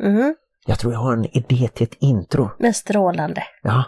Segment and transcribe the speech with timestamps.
[0.00, 0.34] Mm.
[0.66, 2.50] Jag tror jag har en idé till ett intro.
[2.58, 3.42] Men strålande.
[3.62, 3.84] Ja,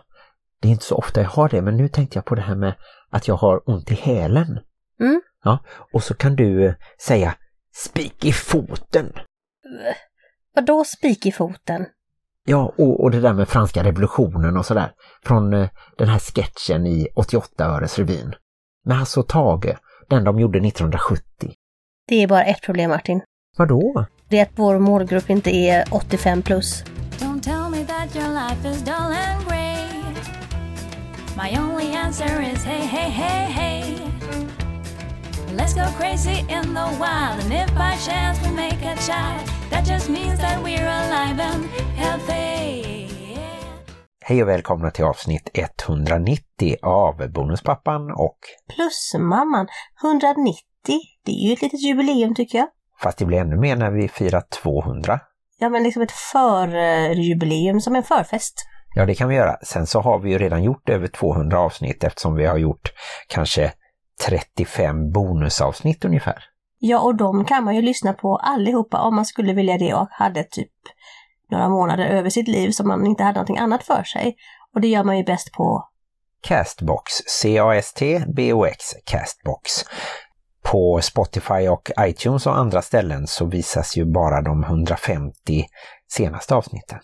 [0.60, 2.54] det är inte så ofta jag har det, men nu tänkte jag på det här
[2.54, 2.74] med
[3.10, 4.60] att jag har ont i hälen.
[5.00, 5.20] Mm.
[5.44, 5.58] Ja,
[5.92, 6.74] och så kan du eh,
[7.06, 7.34] säga
[7.74, 9.12] spik i foten.
[10.54, 11.86] Vadå spik i foten?
[12.44, 14.92] Ja, och, och det där med franska revolutionen och sådär.
[15.24, 15.68] Från eh,
[15.98, 18.34] den här sketchen i 88-öresrevyn.
[18.84, 19.76] Med Hasse och Tage,
[20.08, 21.52] den de gjorde 1970.
[22.08, 23.20] Det är bara ett problem Martin.
[23.56, 24.06] Vadå?
[24.32, 26.84] Det är att vår målgrupp inte är 85 plus.
[27.18, 29.88] Don't tell me that your life is dull and grey.
[31.36, 33.96] My only answer is hey, hey, hey, hey.
[35.56, 39.86] Let's go crazy in the wild, and if by chance we make a child, that
[39.86, 41.64] just means that we're alive and
[41.96, 43.08] healthy.
[44.24, 48.38] Hej och välkomna till avsnitt 190 av Bonuspappan och
[48.76, 49.66] Plus mamman,
[50.02, 50.54] 190.
[51.24, 52.68] Det är ju ett litet jubileum tycker jag.
[53.02, 55.20] Fast det blir ännu mer när vi firar 200.
[55.58, 58.54] Ja men liksom ett förjubileum som en förfest.
[58.94, 59.56] Ja, det kan vi göra.
[59.62, 62.92] Sen så har vi ju redan gjort över 200 avsnitt eftersom vi har gjort
[63.28, 63.72] kanske
[64.26, 66.44] 35 bonusavsnitt ungefär.
[66.78, 70.08] Ja och de kan man ju lyssna på allihopa om man skulle vilja det och
[70.10, 70.72] hade typ
[71.50, 74.36] några månader över sitt liv som man inte hade någonting annat för sig.
[74.74, 75.88] Och det gör man ju bäst på
[76.40, 79.84] Castbox, C-A-S-T-B-O-X, Castbox.
[80.62, 85.66] På Spotify och iTunes och andra ställen så visas ju bara de 150
[86.12, 86.98] senaste avsnitten.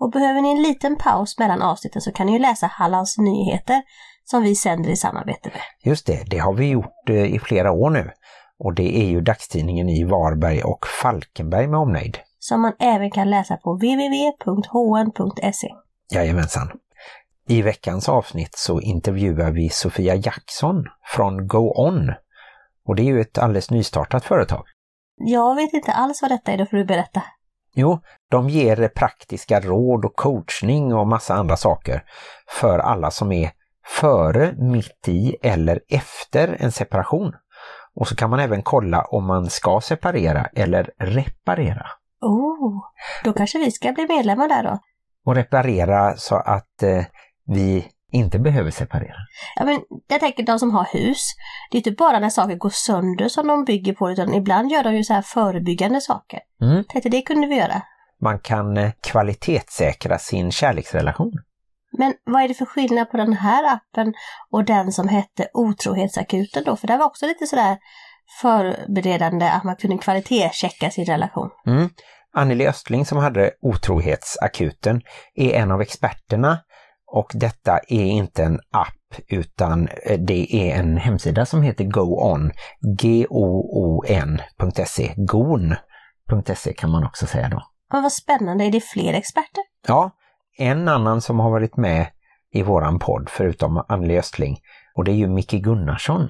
[0.00, 3.82] Och behöver ni en liten paus mellan avsnitten så kan ni ju läsa Hallands nyheter
[4.24, 5.60] som vi sänder i samarbete med.
[5.84, 8.10] Just det, det har vi gjort eh, i flera år nu.
[8.58, 12.18] Och det är ju dagstidningen i Varberg och Falkenberg med omnejd.
[12.38, 15.68] Som man även kan läsa på www.hn.se.
[16.12, 16.70] Jajamensan.
[17.48, 22.12] I veckans avsnitt så intervjuar vi Sofia Jackson från Go On.
[22.88, 24.64] Och det är ju ett alldeles nystartat företag.
[25.16, 27.22] Jag vet inte alls vad detta är, då får du berätta.
[27.74, 32.04] Jo, de ger praktiska råd och coachning och massa andra saker
[32.60, 33.50] för alla som är
[33.86, 37.32] före, mitt i eller efter en separation.
[37.94, 41.86] Och så kan man även kolla om man ska separera eller reparera.
[42.20, 42.80] Oh,
[43.24, 44.78] då kanske vi ska bli medlemmar där då.
[45.26, 47.04] Och reparera så att eh,
[47.46, 49.16] vi inte behöver separera.
[49.56, 51.34] Ja, men jag tänker de som har hus,
[51.70, 54.84] det är inte bara när saker går sönder som de bygger på utan ibland gör
[54.84, 56.40] de ju så här förebyggande saker.
[56.62, 56.84] Mm.
[56.84, 57.82] Tänkte det kunde vi göra.
[58.22, 61.32] Man kan eh, kvalitetssäkra sin kärleksrelation.
[61.98, 64.14] Men vad är det för skillnad på den här appen
[64.50, 66.76] och den som hette Otrohetsakuten då?
[66.76, 67.78] För det var också lite sådär
[68.40, 71.50] förberedande att man kunde kvalitetschecka sin relation.
[71.66, 71.90] Mm.
[72.36, 75.02] Anneli Östling som hade otrohetsakuten
[75.34, 76.58] är en av experterna
[77.14, 78.94] och detta är inte en app
[79.28, 82.52] utan eh, det är en hemsida som heter GoOn,
[83.00, 87.62] G-O-O-N.se, gon.se kan man också säga då.
[87.92, 89.64] Men vad spännande, är det fler experter?
[89.86, 90.10] Ja,
[90.58, 92.06] en annan som har varit med
[92.52, 94.58] i våran podd förutom Anneli Östling
[94.94, 96.28] och det är ju Micke Gunnarsson.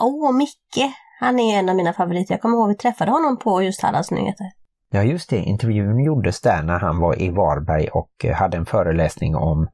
[0.00, 0.94] Åh, Micke!
[1.20, 2.34] Han är en av mina favoriter.
[2.34, 4.46] Jag kommer ihåg att vi träffade honom på just Hallands Nyheter.
[4.90, 8.66] Ja just det, intervjun gjordes där när han var i Varberg och eh, hade en
[8.66, 9.68] föreläsning om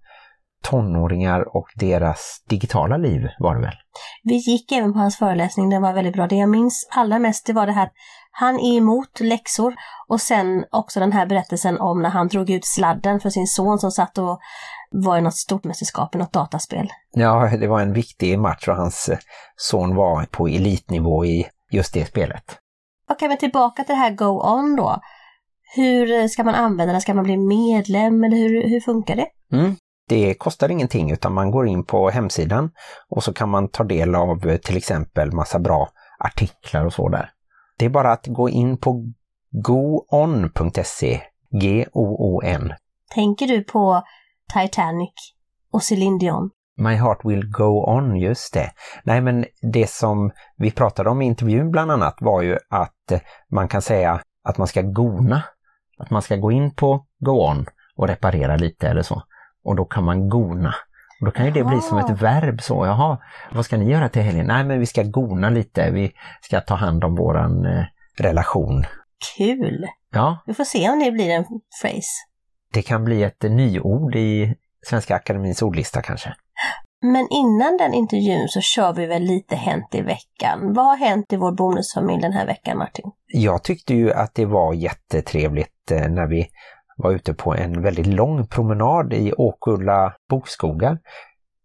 [0.64, 3.74] tonåringar och deras digitala liv var det väl?
[4.22, 6.26] Vi gick även på hans föreläsning, den var väldigt bra.
[6.26, 7.90] Det jag minns allra mest det var det här,
[8.30, 9.74] han är emot läxor
[10.08, 13.78] och sen också den här berättelsen om när han drog ut sladden för sin son
[13.78, 14.40] som satt och
[14.90, 16.88] var i något stort mästerskap i något dataspel.
[17.12, 19.18] Ja, det var en viktig match och hans eh,
[19.56, 22.58] son var på elitnivå i just det spelet.
[23.10, 25.00] Okej, men tillbaka till det här Go On då.
[25.76, 27.00] Hur ska man använda det?
[27.00, 29.26] Ska man bli medlem eller hur, hur funkar det?
[29.52, 29.76] Mm.
[30.08, 32.70] Det kostar ingenting utan man går in på hemsidan
[33.08, 35.88] och så kan man ta del av eh, till exempel massa bra
[36.18, 37.30] artiklar och så där.
[37.78, 39.12] Det är bara att gå in på
[39.50, 41.20] goon.se,
[41.60, 42.72] G-O-O-N.
[43.14, 44.02] Tänker du på
[44.54, 45.12] Titanic
[45.72, 46.50] och Céline Dion?
[46.76, 48.72] My heart will go on, just det.
[49.04, 53.20] Nej men det som vi pratade om i intervjun bland annat var ju att eh,
[53.50, 55.42] man kan säga att man ska gona.
[55.98, 59.22] Att man ska gå in på go on och reparera lite eller så.
[59.64, 60.74] Och då kan man gona.
[61.20, 63.18] Och då kan ju det bli som ett verb så, jaha,
[63.52, 64.46] vad ska ni göra till helgen?
[64.46, 66.12] Nej men vi ska gona lite, vi
[66.42, 67.84] ska ta hand om våran eh,
[68.18, 68.84] relation.
[69.36, 69.86] Kul!
[70.10, 71.44] Ja, Vi får se om det blir en
[71.82, 72.24] phrase.
[72.72, 74.54] det kan bli ett nyord i
[74.86, 76.34] Svenska Akademins ordlista kanske.
[77.02, 80.72] Men innan den intervjun så kör vi väl lite Hänt i veckan.
[80.74, 83.04] Vad har hänt i vår bonusfamilj den här veckan Martin?
[83.26, 86.46] Jag tyckte ju att det var jättetrevligt eh, när vi
[86.96, 90.98] var ute på en väldigt lång promenad i Åkulla bokskogar.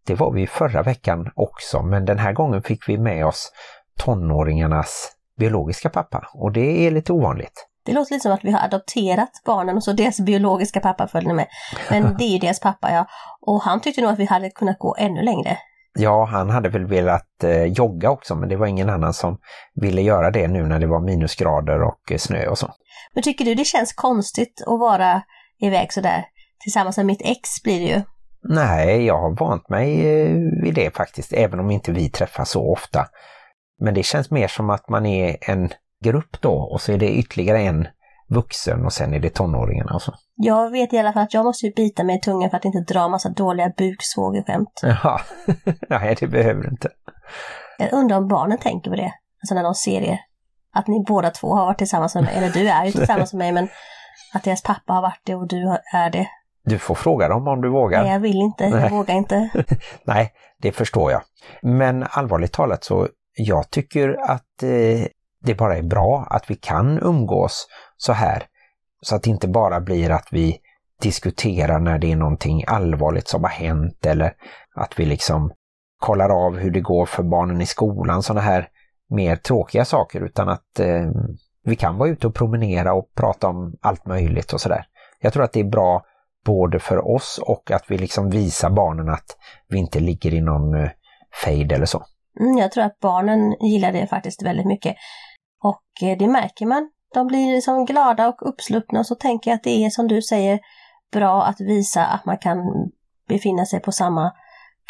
[0.08, 3.52] Det var vi förra veckan också, men den här gången fick vi med oss
[4.00, 7.66] tonåringarnas biologiska pappa och det är lite ovanligt.
[7.86, 11.34] Det låter lite som att vi har adopterat barnen och så deras biologiska pappa följde
[11.34, 11.48] med.
[11.90, 13.06] Men det är ju deras pappa ja.
[13.42, 15.58] Och han tyckte nog att vi hade kunnat gå ännu längre.
[15.94, 19.38] Ja, han hade väl velat eh, jogga också men det var ingen annan som
[19.76, 22.74] ville göra det nu när det var minusgrader och eh, snö och så.
[23.14, 25.22] Men tycker du det känns konstigt att vara
[25.62, 26.26] iväg sådär?
[26.64, 28.02] Tillsammans med mitt ex blir det ju.
[28.44, 32.72] Nej, jag har vant mig eh, vid det faktiskt, även om inte vi träffas så
[32.72, 33.06] ofta.
[33.80, 35.70] Men det känns mer som att man är en
[36.04, 37.88] grupp då och så är det ytterligare en
[38.30, 40.14] vuxen och sen är det tonåringarna och så.
[40.36, 42.66] Jag vet i alla fall att jag måste ju bita mig i tungan för att
[42.66, 44.80] inte dra massa dåliga buksvågerskämt.
[44.82, 45.22] Jaha,
[45.90, 46.90] nej det behöver du inte.
[47.78, 50.20] Jag undrar om barnen tänker på det, alltså när de ser er.
[50.74, 53.40] Att ni båda två har varit tillsammans med mig, eller du är ju tillsammans med
[53.40, 53.70] mig men
[54.34, 56.28] att deras pappa har varit det och du är det.
[56.64, 58.04] Du får fråga dem om du vågar.
[58.04, 58.90] Nej, jag vill inte, jag Nej.
[58.90, 59.50] vågar inte.
[60.04, 61.22] Nej, det förstår jag.
[61.62, 63.08] Men allvarligt talat så
[63.38, 65.08] jag tycker att eh,
[65.42, 67.68] det bara är bra att vi kan umgås
[67.98, 68.44] så här.
[69.02, 70.58] Så att det inte bara blir att vi
[71.02, 74.34] diskuterar när det är någonting allvarligt som har hänt eller
[74.76, 75.52] att vi liksom
[76.00, 78.68] kollar av hur det går för barnen i skolan, sådana här
[79.10, 81.10] mer tråkiga saker utan att eh,
[81.64, 84.86] vi kan vara ute och promenera och prata om allt möjligt och sådär.
[85.20, 86.04] Jag tror att det är bra
[86.46, 90.84] både för oss och att vi liksom visar barnen att vi inte ligger i någon
[90.84, 90.90] eh,
[91.46, 92.04] fade eller så.
[92.40, 94.96] Mm, jag tror att barnen gillar det faktiskt väldigt mycket.
[95.64, 96.90] Och eh, det märker man.
[97.14, 100.22] De blir liksom glada och uppsluppna och så tänker jag att det är som du
[100.22, 100.60] säger
[101.12, 102.58] bra att visa att man kan
[103.28, 104.32] befinna sig på samma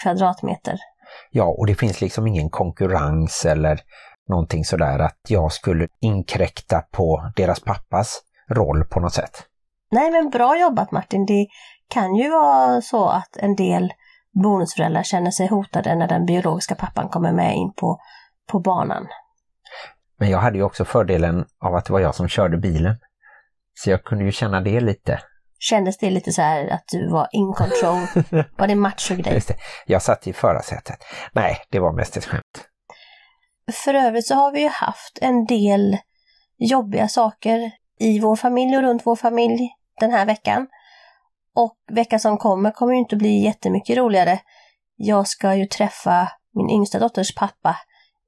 [0.04, 0.80] kvadratmeter.
[1.32, 3.80] Ja, och det finns liksom ingen konkurrens eller
[4.30, 9.46] någonting sådär att jag skulle inkräkta på deras pappas roll på något sätt.
[9.92, 11.26] Nej men bra jobbat Martin.
[11.26, 11.48] Det
[11.90, 13.94] kan ju vara så att en del
[14.44, 18.00] bonusföräldrar känner sig hotade när den biologiska pappan kommer med in på,
[18.52, 19.08] på banan.
[20.20, 22.96] Men jag hade ju också fördelen av att det var jag som körde bilen.
[23.74, 25.20] Så jag kunde ju känna det lite.
[25.60, 28.24] Kändes det lite så här att du var in control?
[28.58, 29.34] Var det machogrej?
[29.34, 29.56] Just det.
[29.86, 31.04] Jag satt i förarsätet.
[31.34, 32.68] Nej, det var mest ett skämt.
[33.72, 35.98] För övrigt så har vi ju haft en del
[36.58, 39.70] jobbiga saker i vår familj och runt vår familj
[40.00, 40.68] den här veckan.
[41.56, 44.40] Och veckan som kommer kommer ju inte bli jättemycket roligare.
[44.96, 47.76] Jag ska ju träffa min yngsta dotters pappa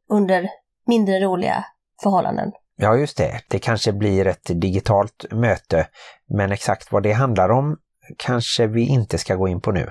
[0.09, 0.49] under
[0.87, 1.65] mindre roliga
[2.03, 2.51] förhållanden.
[2.75, 3.41] Ja, just det.
[3.47, 5.87] Det kanske blir ett digitalt möte,
[6.27, 7.77] men exakt vad det handlar om
[8.17, 9.89] kanske vi inte ska gå in på nu.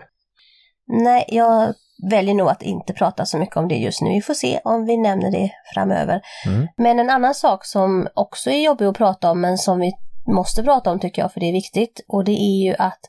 [0.87, 1.75] Nej, jag
[2.11, 4.11] väljer nog att inte prata så mycket om det just nu.
[4.11, 6.21] Vi får se om vi nämner det framöver.
[6.47, 6.69] Mm.
[6.77, 9.93] Men en annan sak som också är jobbig att prata om, men som vi
[10.27, 13.01] måste prata om tycker jag, för det är viktigt, och det är ju att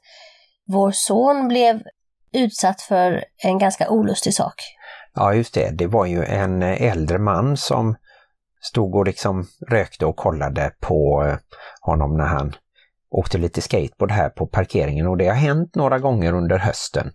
[0.67, 1.81] vår son blev
[2.33, 4.53] utsatt för en ganska olustig sak.
[5.13, 5.69] Ja, just det.
[5.69, 7.95] Det var ju en äldre man som
[8.61, 11.37] stod och liksom rökte och kollade på eh,
[11.81, 12.55] honom när han
[13.11, 17.11] åkte lite skateboard här på parkeringen och det har hänt några gånger under hösten.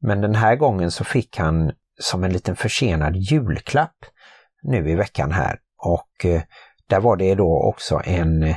[0.00, 3.96] Men den här gången så fick han som en liten försenad julklapp
[4.62, 6.42] nu i veckan här och eh,
[6.88, 8.54] där var det då också en,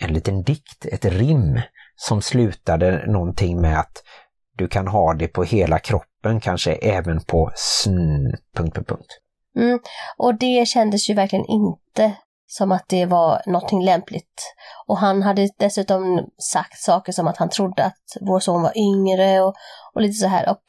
[0.00, 1.60] en liten dikt, ett rim
[1.96, 4.02] som slutade någonting med att
[4.56, 7.92] du kan ha det på hela kroppen, kanske även på sn...
[8.56, 9.18] Punkt, punkt, punkt.
[9.56, 9.78] Mm.
[10.16, 12.16] Och det kändes ju verkligen inte
[12.52, 14.54] som att det var någonting lämpligt.
[14.86, 19.40] Och han hade dessutom sagt saker som att han trodde att vår son var yngre
[19.40, 19.54] och,
[19.94, 20.50] och lite så här.
[20.50, 20.64] Och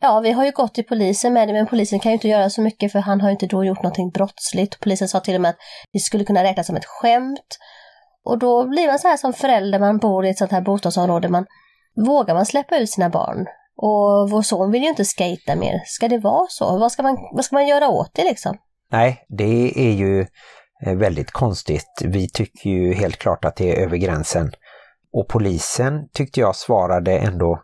[0.00, 2.50] ja, vi har ju gått till polisen med det, men polisen kan ju inte göra
[2.50, 4.80] så mycket för han har ju inte då gjort någonting brottsligt.
[4.80, 5.58] Polisen sa till och med att
[5.92, 7.58] det skulle kunna räknas som ett skämt.
[8.24, 11.28] Och då blir man så här som förälder, man bor i ett sånt här bostadsområde,
[11.28, 11.46] man
[12.06, 13.46] vågar man släppa ut sina barn?
[13.76, 15.82] Och vår son vill ju inte skata mer.
[15.84, 16.78] Ska det vara så?
[16.78, 18.56] Vad ska man, vad ska man göra åt det liksom?
[18.92, 20.26] Nej, det är ju
[20.82, 22.02] Eh, väldigt konstigt.
[22.04, 24.52] Vi tycker ju helt klart att det är över gränsen.
[25.12, 27.62] Och polisen tyckte jag svarade ändå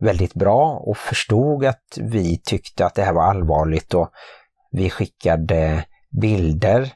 [0.00, 4.10] väldigt bra och förstod att vi tyckte att det här var allvarligt och
[4.70, 5.84] vi skickade
[6.20, 6.92] bilder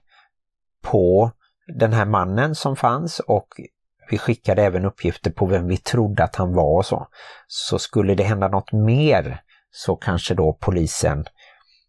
[0.82, 1.30] på
[1.78, 3.48] den här mannen som fanns och
[4.10, 7.06] vi skickade även uppgifter på vem vi trodde att han var och så.
[7.46, 11.24] Så skulle det hända något mer så kanske då polisen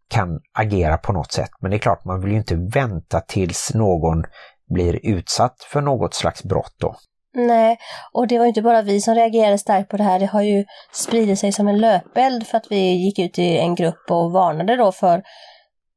[0.09, 1.49] kan agera på något sätt.
[1.59, 4.23] Men det är klart, man vill ju inte vänta tills någon
[4.69, 6.95] blir utsatt för något slags brott då.
[7.33, 7.77] Nej,
[8.13, 10.19] och det var inte bara vi som reagerade starkt på det här.
[10.19, 13.75] Det har ju spridit sig som en löpeld för att vi gick ut i en
[13.75, 15.23] grupp och varnade då för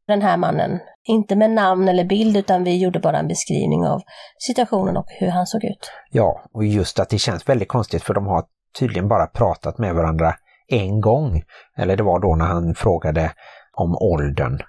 [0.06, 0.80] den här mannen.
[1.04, 4.00] Inte med namn eller bild utan vi gjorde bara en beskrivning av
[4.38, 5.90] situationen och hur han såg ut.
[6.10, 8.44] Ja, och just att det känns väldigt konstigt för de har
[8.78, 10.34] tydligen bara pratat med varandra
[10.68, 11.42] en gång.
[11.76, 13.32] Eller det var då när han frågade
[13.72, 14.60] om åldern.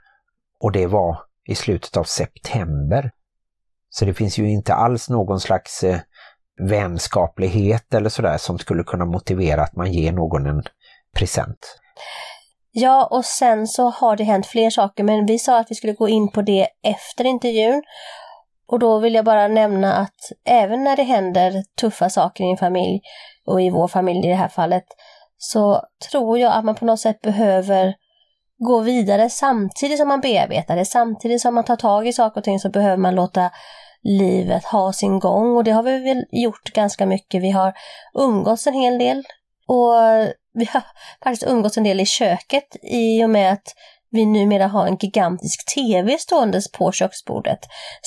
[0.59, 3.11] Och det var i slutet av september.
[3.89, 5.99] Så det finns ju inte alls någon slags eh,
[6.61, 10.63] vänskaplighet eller sådär som skulle kunna motivera att man ger någon en
[11.15, 11.79] present.
[12.71, 15.93] Ja, och sen så har det hänt fler saker, men vi sa att vi skulle
[15.93, 17.83] gå in på det efter intervjun.
[18.67, 22.57] Och då vill jag bara nämna att även när det händer tuffa saker i en
[22.57, 23.01] familj,
[23.45, 24.85] och i vår familj i det här fallet,
[25.37, 25.81] så
[26.11, 27.95] tror jag att man på något sätt behöver
[28.63, 30.85] gå vidare samtidigt som man bearbetar det.
[30.85, 33.51] Samtidigt som man tar tag i saker och ting så behöver man låta
[34.03, 37.43] livet ha sin gång och det har vi väl gjort ganska mycket.
[37.43, 37.73] Vi har
[38.13, 39.23] umgåtts en hel del
[39.67, 39.93] och
[40.53, 40.83] vi har
[41.23, 43.75] faktiskt umgåtts en del i köket i och med att
[44.11, 47.59] vi numera har en gigantisk tv ståendes på köksbordet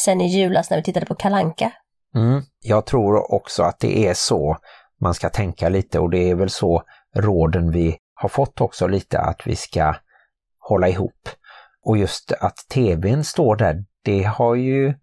[0.05, 1.73] sen i julas när vi tittade på Kalanka.
[2.15, 2.43] Mm.
[2.65, 4.57] Jag tror också att det är så
[5.01, 6.83] man ska tänka lite och det är väl så
[7.17, 9.95] råden vi har fått också lite att vi ska
[10.69, 11.29] hålla ihop.
[11.85, 14.95] Och just att tvn står där, det har ju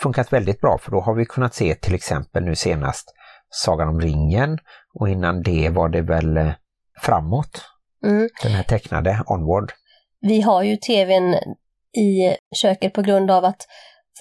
[0.00, 3.14] funkat väldigt bra för då har vi kunnat se till exempel nu senast
[3.48, 4.58] Sagan om ringen
[4.94, 6.52] och innan det var det väl eh,
[7.00, 7.62] framåt.
[8.04, 8.28] Mm.
[8.42, 9.72] Den här tecknade Onward.
[10.20, 11.34] Vi har ju tvn
[11.96, 13.66] i köket på grund av att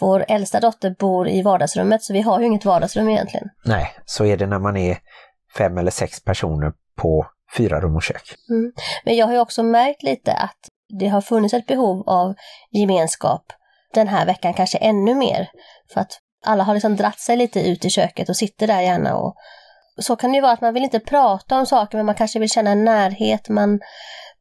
[0.02, 3.50] vår äldsta dotter bor i vardagsrummet så vi har ju inget vardagsrum egentligen.
[3.66, 4.98] Nej, så är det när man är
[5.58, 8.36] fem eller sex personer på fyra rum och kök.
[8.50, 8.72] Mm.
[9.06, 10.58] Men jag har ju också märkt lite att
[11.00, 12.34] det har funnits ett behov av
[12.72, 13.46] gemenskap
[13.94, 15.50] den här veckan kanske ännu mer.
[15.94, 19.16] För att alla har liksom dratt sig lite ut i köket och sitter där gärna
[19.16, 19.36] och
[19.98, 22.40] så kan det ju vara att man vill inte prata om saker men man kanske
[22.40, 23.80] vill känna en närhet, man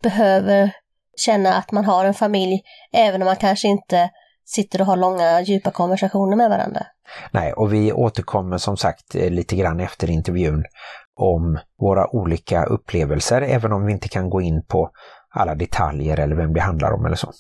[0.03, 0.71] behöver
[1.17, 2.61] känna att man har en familj
[2.93, 4.11] även om man kanske inte
[4.45, 6.87] sitter och har långa djupa konversationer med varandra.
[7.31, 10.65] Nej, och vi återkommer som sagt eh, lite grann efter intervjun
[11.17, 14.91] om våra olika upplevelser även om vi inte kan gå in på
[15.31, 17.33] alla detaljer eller vem det handlar om eller så.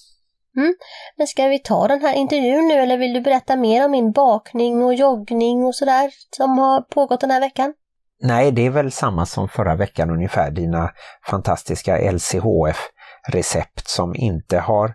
[0.57, 0.75] Mm.
[1.17, 4.13] Men ska vi ta den här intervjun nu eller vill du berätta mer om min
[4.13, 7.75] bakning och joggning och sådär som har pågått den här veckan?
[8.23, 10.91] Nej, det är väl samma som förra veckan ungefär, dina
[11.31, 14.95] fantastiska LCHF-recept som inte har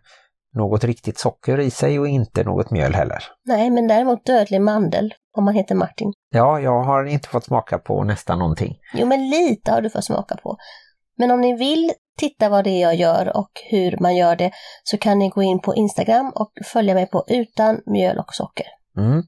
[0.53, 3.23] något riktigt socker i sig och inte något mjöl heller.
[3.45, 6.13] Nej, men däremot dödlig mandel om man heter Martin.
[6.29, 8.77] Ja, jag har inte fått smaka på nästan någonting.
[8.93, 10.57] Jo, men lite har du fått smaka på.
[11.17, 14.51] Men om ni vill titta vad det är jag gör och hur man gör det
[14.83, 18.65] så kan ni gå in på Instagram och följa mig på utan mjöl och socker.
[18.97, 19.23] Mm.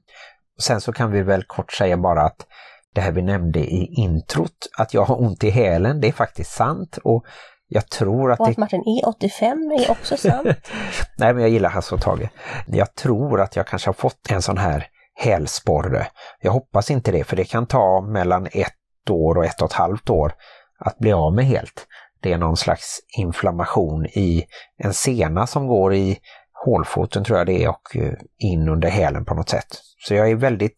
[0.62, 2.46] Sen så kan vi väl kort säga bara att
[2.94, 6.52] det här vi nämnde i introt, att jag har ont i hälen, det är faktiskt
[6.52, 7.24] sant och
[7.68, 8.40] jag tror att...
[8.40, 8.60] Och att det...
[8.60, 10.46] Martin är 85 är också sant.
[11.18, 12.28] Nej, men jag gillar Hasse och Tage.
[12.66, 14.86] Jag tror att jag kanske har fått en sån här
[15.20, 16.06] hälsporre.
[16.40, 19.72] Jag hoppas inte det, för det kan ta mellan ett år och ett och ett
[19.72, 20.32] halvt år
[20.78, 21.86] att bli av med helt.
[22.20, 24.44] Det är någon slags inflammation i
[24.76, 26.18] en sena som går i
[26.64, 29.80] hålfoten tror jag det är och eh, in under hälen på något sätt.
[29.98, 30.76] Så jag är väldigt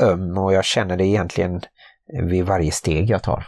[0.00, 1.62] öm och jag känner det egentligen
[2.30, 3.46] vid varje steg jag tar.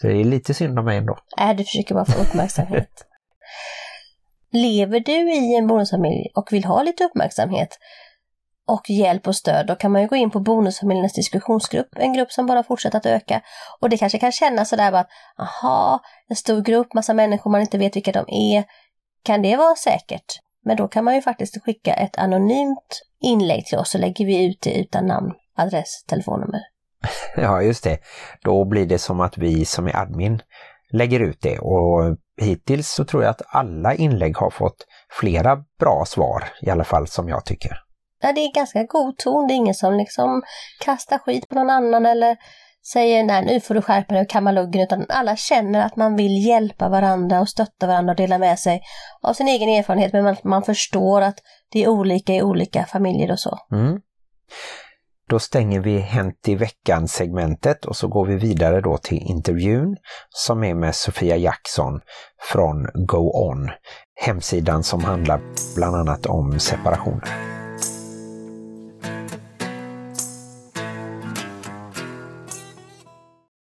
[0.00, 1.18] Så det är lite synd om mig ändå.
[1.38, 2.90] Nej, du försöker bara få uppmärksamhet.
[4.52, 7.78] Lever du i en bonusfamilj och vill ha lite uppmärksamhet
[8.66, 12.32] och hjälp och stöd, då kan man ju gå in på Bonusfamiljernas diskussionsgrupp, en grupp
[12.32, 13.42] som bara fortsätter att öka.
[13.80, 15.08] Och det kanske kan kännas sådär bara att,
[15.38, 18.64] aha, en stor grupp, massa människor man inte vet vilka de är.
[19.22, 20.40] Kan det vara säkert?
[20.64, 24.44] Men då kan man ju faktiskt skicka ett anonymt inlägg till oss så lägger vi
[24.44, 26.60] ut det utan namn, adress, telefonnummer.
[27.36, 27.98] Ja, just det.
[28.42, 30.42] Då blir det som att vi som är admin
[30.92, 34.86] lägger ut det och hittills så tror jag att alla inlägg har fått
[35.20, 37.85] flera bra svar, i alla fall som jag tycker.
[38.20, 40.42] Ja, det är ganska god ton, det är ingen som liksom
[40.80, 42.36] kastar skit på någon annan eller
[42.92, 46.16] säger nej nu får du skärpa dig och kamma luggen utan alla känner att man
[46.16, 48.82] vill hjälpa varandra och stötta varandra och dela med sig
[49.22, 51.38] av sin egen erfarenhet men man, man förstår att
[51.72, 53.58] det är olika i olika familjer och så.
[53.72, 54.00] Mm.
[55.28, 59.96] Då stänger vi Hänt i veckan-segmentet och så går vi vidare då till intervjun
[60.28, 62.00] som är med Sofia Jackson
[62.52, 63.70] från Go On,
[64.20, 65.40] hemsidan som handlar
[65.76, 67.55] bland annat om separationer.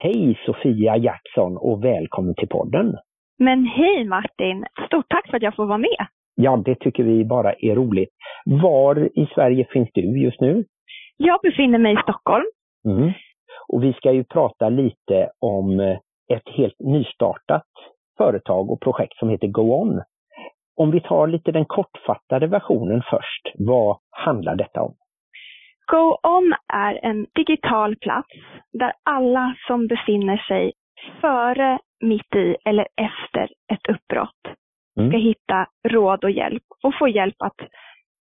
[0.05, 2.97] Hej Sofia Jackson och välkommen till podden.
[3.39, 4.65] Men hej Martin!
[4.87, 6.07] Stort tack för att jag får vara med.
[6.35, 8.09] Ja, det tycker vi bara är roligt.
[8.45, 10.65] Var i Sverige finns du just nu?
[11.17, 12.45] Jag befinner mig i Stockholm.
[12.89, 13.13] Mm.
[13.69, 15.81] Och vi ska ju prata lite om
[16.33, 17.69] ett helt nystartat
[18.19, 20.03] företag och projekt som heter Go On.
[20.77, 24.95] Om vi tar lite den kortfattade versionen först, vad handlar detta om?
[25.87, 28.29] Go On är en digital plats
[28.73, 30.73] där alla som befinner sig
[31.21, 34.57] före, mitt i eller efter ett uppbrott
[34.99, 35.11] Mm.
[35.11, 37.57] ska hitta råd och hjälp och få hjälp att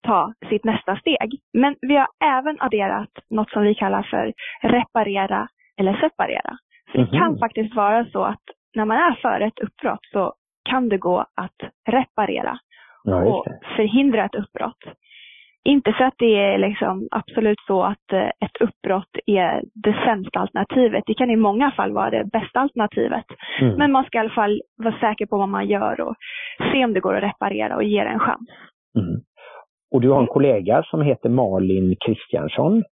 [0.06, 1.40] ta sitt nästa steg.
[1.52, 5.48] Men vi har även adderat något som vi kallar för reparera
[5.80, 6.56] eller separera.
[6.92, 7.38] För det kan Mhm.
[7.38, 8.42] faktiskt vara så att
[8.74, 10.34] när man är före ett uppbrott så
[10.70, 11.56] kan det gå att
[11.88, 12.58] reparera
[13.04, 13.58] Ja, och det.
[13.76, 14.84] förhindra ett uppbrott.
[15.64, 20.40] Inte för att det är liksom absolut så att eh, ett uppbrott är det sämsta
[20.40, 21.04] alternativet.
[21.06, 23.24] Det kan i många fall vara det bästa alternativet.
[23.60, 23.74] Mm.
[23.78, 26.14] Men man ska i alla fall vara säker på vad man gör och
[26.72, 28.48] se om det går att reparera och ge det en chans.
[28.98, 29.20] Mm.
[29.94, 32.84] Och du har en kollega som heter Malin Kristiansson.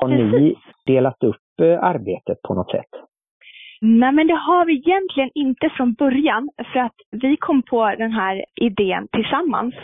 [0.00, 0.54] Har ni
[0.86, 2.90] delat upp eh, arbetet på något sätt?
[3.80, 8.12] Nej, men det har vi egentligen inte från början för att vi kom på den
[8.12, 9.74] här idén tillsammans.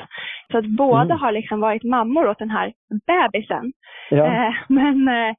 [0.52, 1.18] Så att båda Mm.
[1.18, 2.72] har liksom varit mammor åt den här
[3.06, 3.72] bebisen.
[4.10, 4.26] Ja.
[4.26, 5.34] Eh, men, eh,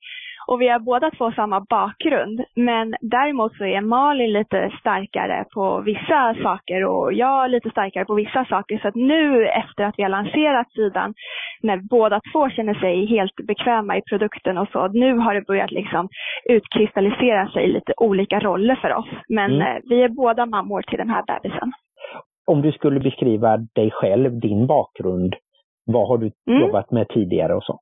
[0.48, 2.44] och vi har båda två samma bakgrund.
[2.56, 8.14] Men däremot så är Malin lite starkare på vissa saker och jag lite starkare på
[8.14, 8.78] vissa saker.
[8.78, 11.14] Så att nu efter att vi har lanserat sidan,
[11.62, 15.72] när båda två känner sig helt bekväma i produkten och så, nu har det börjat
[15.72, 16.10] liksom
[16.50, 19.08] utkristallisera sig lite olika roller för oss.
[19.30, 19.62] Men Mm.
[19.62, 21.72] eh, vi är båda mammor till den här bebisen.
[22.48, 25.36] Om du skulle beskriva dig själv, din bakgrund,
[25.86, 26.62] vad har du Mm.
[26.62, 27.80] jobbat med tidigare och så?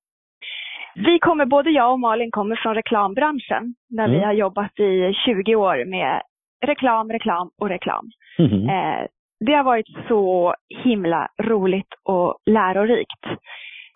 [0.96, 4.26] Vi kommer, både jag och Malin kommer från reklambranschen där vi Mm.
[4.28, 6.22] har jobbat i 20 år med
[6.66, 8.06] reklam, reklam och reklam.
[8.40, 8.70] Mhm.
[8.70, 9.06] Eh,
[9.46, 13.26] det har varit så himla roligt och lärorikt.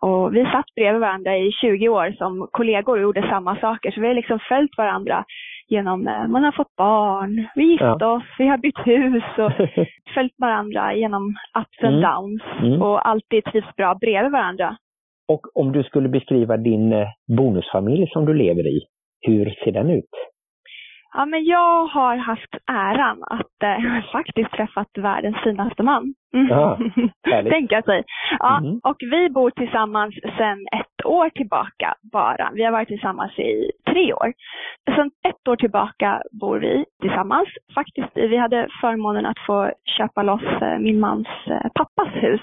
[0.01, 3.91] Och vi satt bredvid varandra i 20 år som kollegor och gjorde samma saker.
[3.91, 5.23] Så vi har liksom följt varandra
[5.67, 9.51] genom, eh, man har fått barn, vi gifte oss, vi har bytt hus och
[10.13, 12.01] följt varandra genom ups and Mm.
[12.11, 12.41] downs.
[12.61, 12.81] Mm.
[12.81, 14.77] Och alltid trivs bra bredvid varandra.
[15.27, 18.81] Och om du skulle beskriva din eh, bonusfamilj som du lever i,
[19.21, 20.09] hur ser den ut?
[21.17, 26.13] Ja, men jag har haft äran att eh, faktiskt träffat världens finaste man.
[26.33, 26.47] Mm.
[26.47, 26.79] Ja.
[27.49, 28.03] Tänka sig.
[28.39, 28.79] Ja, Mhm.
[28.83, 32.51] Och vi bor tillsammans sedan ett år tillbaka bara.
[32.53, 34.33] Vi har varit tillsammans i tre år.
[34.95, 37.47] Sedan ett år tillbaka bor vi tillsammans.
[37.75, 42.41] Faktiskt, vi hade förmånen att få köpa loss eh, min mans eh, pappas hus.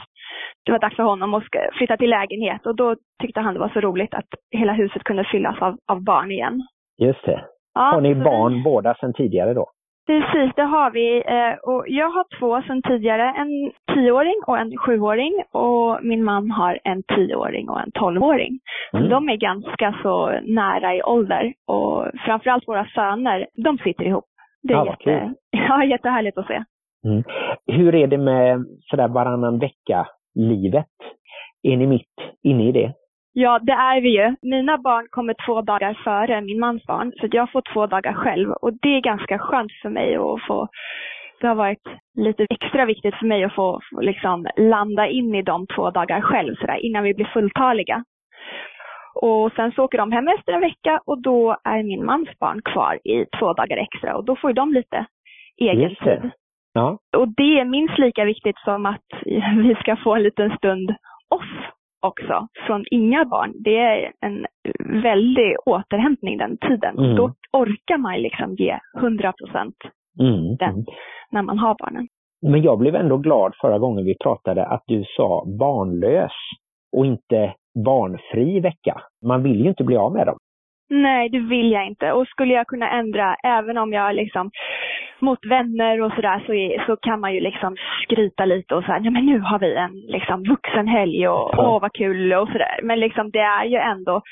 [0.66, 1.42] Det var dags för honom att
[1.78, 5.24] flytta till lägenhet och då tyckte han det var så roligt att hela huset kunde
[5.24, 6.62] fyllas av, av barn igen.
[6.98, 7.44] Just det.
[7.74, 9.66] Ja, Har ni så vi- barn båda sedan tidigare då?
[10.06, 11.22] Precis, det har vi.
[11.26, 13.34] Eh, Och jag har två sedan tidigare.
[13.36, 15.42] En tioåring och en sjuåring.
[15.52, 18.58] Och min man har en tioåring och en tolvåring.
[18.92, 19.08] Mm.
[19.08, 21.52] de är ganska så nära i ålder.
[21.66, 24.24] Och framförallt våra söner, de sitter ihop.
[24.62, 26.64] Det är Ja, vad jätte, ja, jättehärligt att se.
[27.04, 27.22] Mm.
[27.66, 29.58] Hur är det med sådär varannan
[30.34, 30.86] vecka-livet?
[31.62, 32.08] Är ni mitt
[32.42, 32.92] inne i det?
[33.34, 34.36] Ja, det är vi ju.
[34.42, 38.50] Mina barn kommer två dagar före min mans barn, så jag får två dagar själv.
[38.50, 40.68] Och det är ganska skönt för mig att få...
[41.40, 45.66] Det har varit lite extra viktigt för mig att få, liksom landa in i de
[45.66, 48.04] två dagar själv, så där, innan vi blir fulltaliga.
[49.14, 52.62] Och sen så åker de hem efter en vecka och då är min mans barn
[52.64, 55.06] kvar i två dagar extra och då får ju de lite
[55.60, 56.30] egen tid.
[56.72, 56.98] Ja.
[57.16, 59.06] Och det är minst lika viktigt som att
[59.56, 60.90] vi ska få en liten stund
[61.30, 61.72] off
[62.06, 63.52] också från inga barn.
[63.64, 64.46] Det är en
[65.02, 66.98] väldig återhämtning den tiden.
[66.98, 67.16] Mm.
[67.16, 69.76] Då orkar man liksom ge 100 procent
[70.20, 70.56] Mm.
[70.56, 70.70] Den.
[70.70, 70.84] Mm.
[71.30, 72.08] när man har barnen.
[72.42, 76.32] Men jag blev ändå glad förra gången vi pratade att du sa barnlös
[76.96, 77.54] och inte
[77.84, 79.00] barnfri vecka.
[79.26, 80.38] Man vill ju inte bli av med dem.
[80.90, 82.12] Nej, det vill jag inte.
[82.12, 84.50] Och skulle jag kunna ändra, även om jag liksom
[85.22, 89.00] mot vänner och sådär, så, är- så kan man ju liksom skryta lite och säga,
[89.02, 91.68] ja men nu har vi en liksom vuxenhelg och Ja.
[91.68, 92.80] åh vad kul och sådär.
[92.82, 94.22] Men liksom det är ju ändå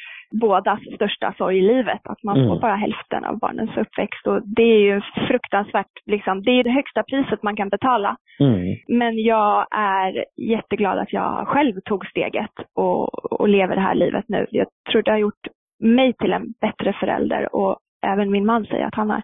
[0.40, 2.48] bådas största sorg i livet, att man Mm.
[2.48, 4.26] får bara hälften av barnens uppväxt.
[4.26, 8.16] Och det är ju fruktansvärt, liksom, det är det högsta priset man kan betala.
[8.40, 8.76] Mm.
[8.88, 14.24] Men jag är jätteglad att jag själv tog steget och, och lever det här livet
[14.28, 14.46] nu.
[14.50, 15.46] Jag tror det har gjort
[15.82, 19.22] mig till en bättre förälder och även min man säger att han har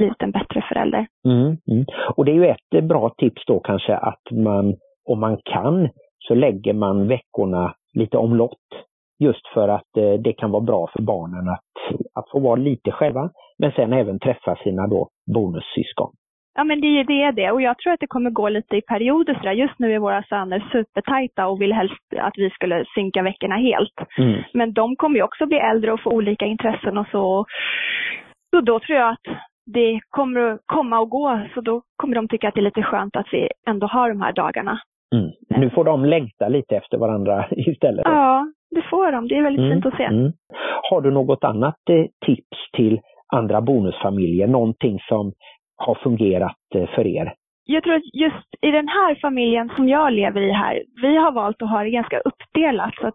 [0.00, 1.06] blivit en bättre förälder.
[1.24, 1.56] Mm.
[1.70, 1.84] Mm.
[2.16, 4.74] Och det är ju ett bra tips då kanske att man,
[5.08, 8.68] om man kan, så lägger man veckorna lite omlott.
[9.18, 11.72] Just för att eh, det kan vara bra för barnen att,
[12.14, 16.12] att få vara lite själva, men sen även träffa sina då bonussyskon.
[16.54, 17.50] Ja men det är det, är det.
[17.50, 19.52] och jag tror att det kommer gå lite i perioder sådär.
[19.52, 23.98] Just nu är våra söner supertajta och vill helst att vi skulle synka veckorna helt.
[24.18, 24.42] Mm.
[24.52, 27.44] Men de kommer ju också bli äldre och få olika intressen och så.
[28.50, 29.26] Så då tror jag att
[29.74, 32.82] det kommer att komma och gå, så då kommer de tycka att det är lite
[32.82, 34.80] skönt att vi ändå har de här dagarna.
[35.14, 35.30] Mm.
[35.62, 38.02] Nu får de längta lite efter varandra istället.
[38.04, 39.28] Ja, det får de.
[39.28, 40.04] Det är väldigt Mm, fint att se.
[40.04, 40.32] mm.
[40.90, 43.00] Har du något annat eh, tips till
[43.32, 44.46] andra bonusfamiljer?
[44.46, 45.32] Någonting som
[45.76, 47.34] har fungerat eh, för er?
[47.64, 51.32] jag tror att just i den här familjen som jag lever i här, vi har
[51.32, 52.94] valt att ha det ganska uppdelat.
[53.00, 53.14] Så att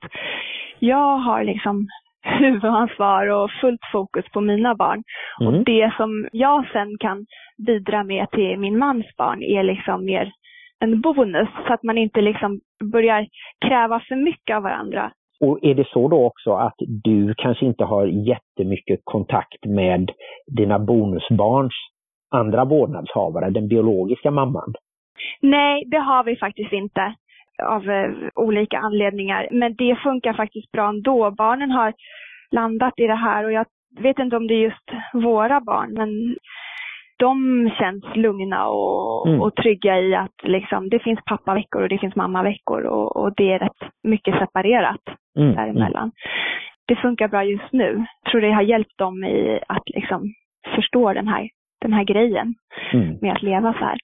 [0.79, 1.87] jag har liksom
[2.39, 5.03] huvudansvar och fullt fokus på mina barn.
[5.41, 5.53] Mm.
[5.53, 7.25] Och det som jag sen kan
[7.67, 10.31] bidra med till min mans barn är liksom mer
[10.79, 12.59] en bonus så att man inte liksom
[12.91, 13.27] börjar
[13.65, 15.11] kräva för mycket av varandra.
[15.39, 20.11] Och är det så då också att du kanske inte har jättemycket kontakt med
[20.57, 21.73] dina bonusbarns
[22.31, 24.73] andra vårdnadshavare, den biologiska mamman?
[25.41, 27.15] Nej, det har vi faktiskt inte
[27.63, 29.47] av eh, olika anledningar.
[29.51, 31.31] Men det funkar faktiskt bra ändå.
[31.31, 31.93] Barnen har
[32.51, 33.65] landat i det här och jag
[33.99, 36.35] vet inte om det är just våra barn, men
[37.17, 37.35] de
[37.79, 39.41] känns lugna och, Mm.
[39.41, 43.51] och trygga i att liksom, det finns pappaveckor och det finns mammaveckor och, och det
[43.53, 45.01] är rätt mycket separerat
[45.39, 45.55] Mm.
[45.55, 46.11] däremellan.
[46.87, 48.05] Det funkar bra just nu.
[48.23, 50.33] Jag tror det har hjälpt dem i att liksom
[50.75, 51.49] förstå den här,
[51.81, 52.53] den här grejen
[52.93, 53.17] Mm.
[53.21, 53.97] med att leva så här.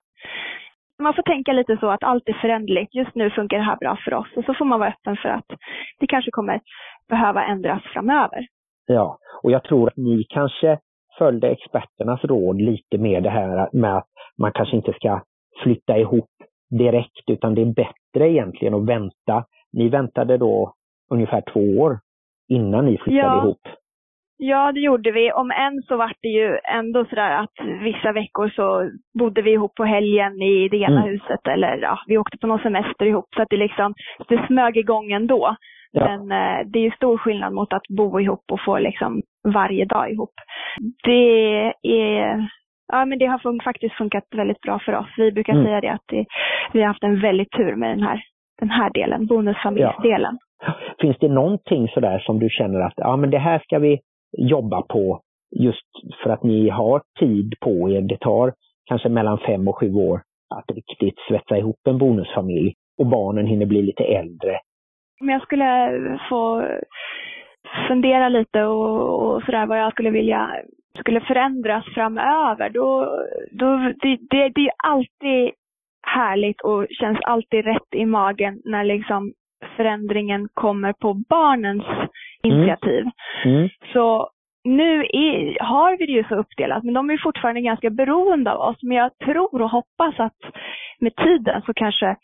[1.01, 2.95] Man får tänka lite så att allt är förändligt.
[2.95, 5.29] Just nu funkar det här bra för oss och så får man vara öppen för
[5.29, 5.45] att
[5.99, 6.59] det kanske kommer
[7.09, 8.45] behöva ändras framöver.
[8.85, 10.79] Ja, och jag tror att ni kanske
[11.17, 15.21] följde experternas råd lite med det här med att man kanske inte ska
[15.63, 16.29] flytta ihop
[16.79, 19.45] direkt utan det är bättre egentligen att vänta.
[19.73, 20.73] Ni väntade då
[21.11, 21.99] ungefär två år
[22.49, 23.43] innan ni flyttade Ja.
[23.43, 23.61] ihop.
[24.43, 25.32] Ja, det gjorde vi.
[25.32, 29.75] Om än så var det ju ändå sådär att vissa veckor så bodde vi ihop
[29.75, 31.10] på helgen i det ena Mm.
[31.10, 33.25] huset eller ja, vi åkte på någon semester ihop.
[33.36, 33.93] Så att det liksom,
[34.30, 35.56] det smög igång ändå.
[35.91, 36.04] Ja.
[36.08, 39.21] Men eh, det är ju stor skillnad mot att bo ihop och få liksom
[39.54, 40.34] varje dag ihop.
[41.04, 42.47] Det är,
[42.93, 45.08] ja men det har fun- faktiskt funkat väldigt bra för oss.
[45.17, 45.65] Vi brukar Mm.
[45.65, 46.25] säga det att det,
[46.73, 48.21] vi har haft en väldigt tur med den här,
[48.60, 50.38] den här delen, bonusfamiljsdelen.
[51.01, 53.99] Finns det någonting sådär som du känner att ja, men det här ska vi
[54.37, 55.21] jobba på
[55.59, 55.87] just
[56.23, 58.01] för att ni har tid på er?
[58.01, 58.53] Det tar
[58.85, 60.21] kanske mellan fem och sju år
[60.55, 64.59] att riktigt svetsa ihop en bonusfamilj och barnen hinner bli lite äldre.
[65.21, 65.91] Om jag skulle
[66.29, 66.67] få
[67.87, 70.49] fundera lite och, och sådär vad jag skulle vilja
[70.99, 73.17] skulle förändras framöver, då,
[73.51, 75.51] då det, det, det är alltid
[76.07, 79.33] härligt och känns alltid rätt i magen när liksom
[79.77, 81.83] förändringen kommer på barnens
[82.43, 83.06] initiativ.
[83.45, 83.69] Mm.
[83.93, 84.30] Så
[84.63, 88.60] nu är, har vi det ju så uppdelat, men de är fortfarande ganska beroende av
[88.60, 88.77] oss.
[88.82, 90.38] Men jag tror och hoppas att
[90.99, 92.15] med tiden så kanske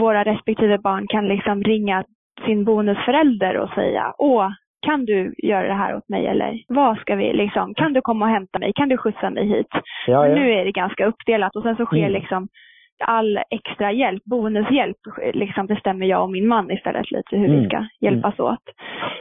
[0.00, 2.04] våra respektive barn kan liksom ringa
[2.46, 4.48] sin bonusförälder och säga Åh,
[4.86, 6.26] kan du göra det här åt mig?
[6.26, 8.72] Eller vad ska vi liksom, kan du komma och hämta mig?
[8.74, 9.66] Kan du skjutsa mig hit?
[10.06, 10.34] Ja, ja.
[10.34, 12.12] nu är det ganska uppdelat och sen så sker Mm.
[12.12, 12.48] liksom
[13.04, 14.96] all extra hjälp, bonushjälp,
[15.34, 17.60] liksom bestämmer jag och min man istället lite hur Mm.
[17.60, 18.62] vi ska hjälpas åt.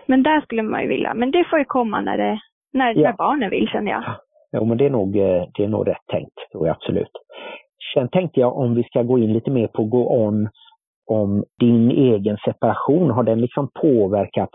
[0.06, 2.40] Men där skulle man ju vilja, men det får ju komma när, det,
[2.74, 3.02] när, Ja.
[3.10, 4.04] när barnen vill känner jag.
[4.52, 7.12] Jo, men det är, nog, eh, det är nog rätt tänkt, tror jag absolut.
[7.94, 10.50] Sen tänkte jag om vi ska gå in lite mer på Go On,
[11.10, 14.50] om din egen separation, har den liksom påverkat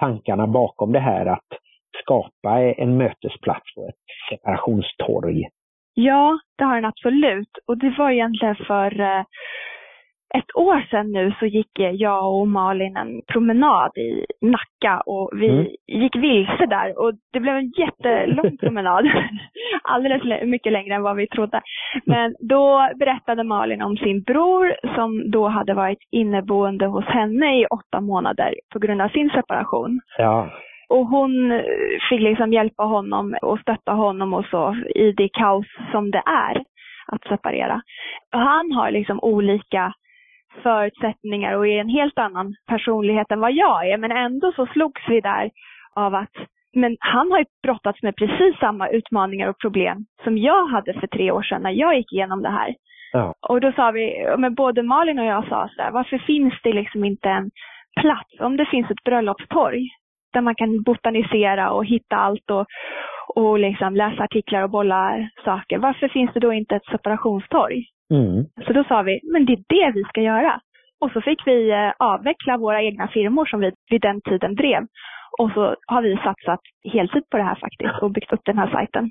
[0.00, 1.46] tankarna bakom det här att
[2.02, 3.94] skapa en mötesplats och ett
[4.30, 5.42] separationstorg?
[6.00, 7.48] Ja, det har den absolut.
[7.66, 9.20] Och det var egentligen för eh,
[10.34, 15.48] ett år sedan nu så gick jag och Malin en promenad i Nacka och vi
[15.48, 15.66] Mm.
[15.86, 19.10] gick vilse där och det blev en jättelång promenad.
[19.82, 21.60] Alldeles mycket längre än vad vi trodde.
[22.04, 27.66] Men då berättade Malin om sin bror som då hade varit inneboende hos henne i
[27.66, 30.00] åtta månader på grund av sin separation.
[30.18, 30.50] Ja,
[30.88, 31.62] Och hon eh,
[32.10, 36.64] fick liksom hjälpa honom och stötta honom och så i det kaos som det är
[37.06, 37.82] att separera.
[38.34, 39.92] Och han har liksom olika
[40.62, 43.98] förutsättningar och är en helt annan personlighet än vad jag är.
[43.98, 45.50] Men ändå så slogs vi där
[45.94, 46.32] av att
[46.74, 51.06] men han har ju brottats med precis samma utmaningar och problem som jag hade för
[51.06, 52.74] tre år sedan när jag gick igenom det här.
[53.12, 56.54] ja, Och då sa vi, men både Malin och jag sa så där, varför finns
[56.62, 57.50] det liksom inte en
[58.00, 59.88] plats, om det finns ett bröllopstorg,
[60.32, 62.66] där man kan botanisera och hitta allt och,
[63.34, 65.78] och liksom läsa artiklar och bolla saker.
[65.78, 67.84] Varför finns det då inte ett separationstorg?
[68.14, 68.44] mm.
[68.66, 70.60] Så då sa vi, men det är det vi ska göra.
[71.00, 74.82] Och så fick vi eh, avveckla våra egna firmor som vi vid den tiden drev.
[75.38, 76.60] Och så har vi satsat
[76.92, 79.10] heltid på det här faktiskt och byggt upp den här sajten.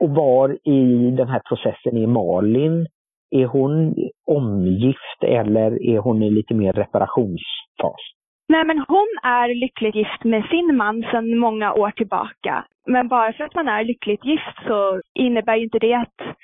[0.00, 2.86] Och var i den här processen är Malin?
[3.30, 3.94] Är hon
[4.26, 8.02] omgift eller är hon i lite mer reparationsfas?
[8.48, 12.64] Nej, men hon är lyckligt gift med sin man sedan många år tillbaka.
[12.86, 16.36] Men bara för att man är lyckligt gift så innebär ju inte det att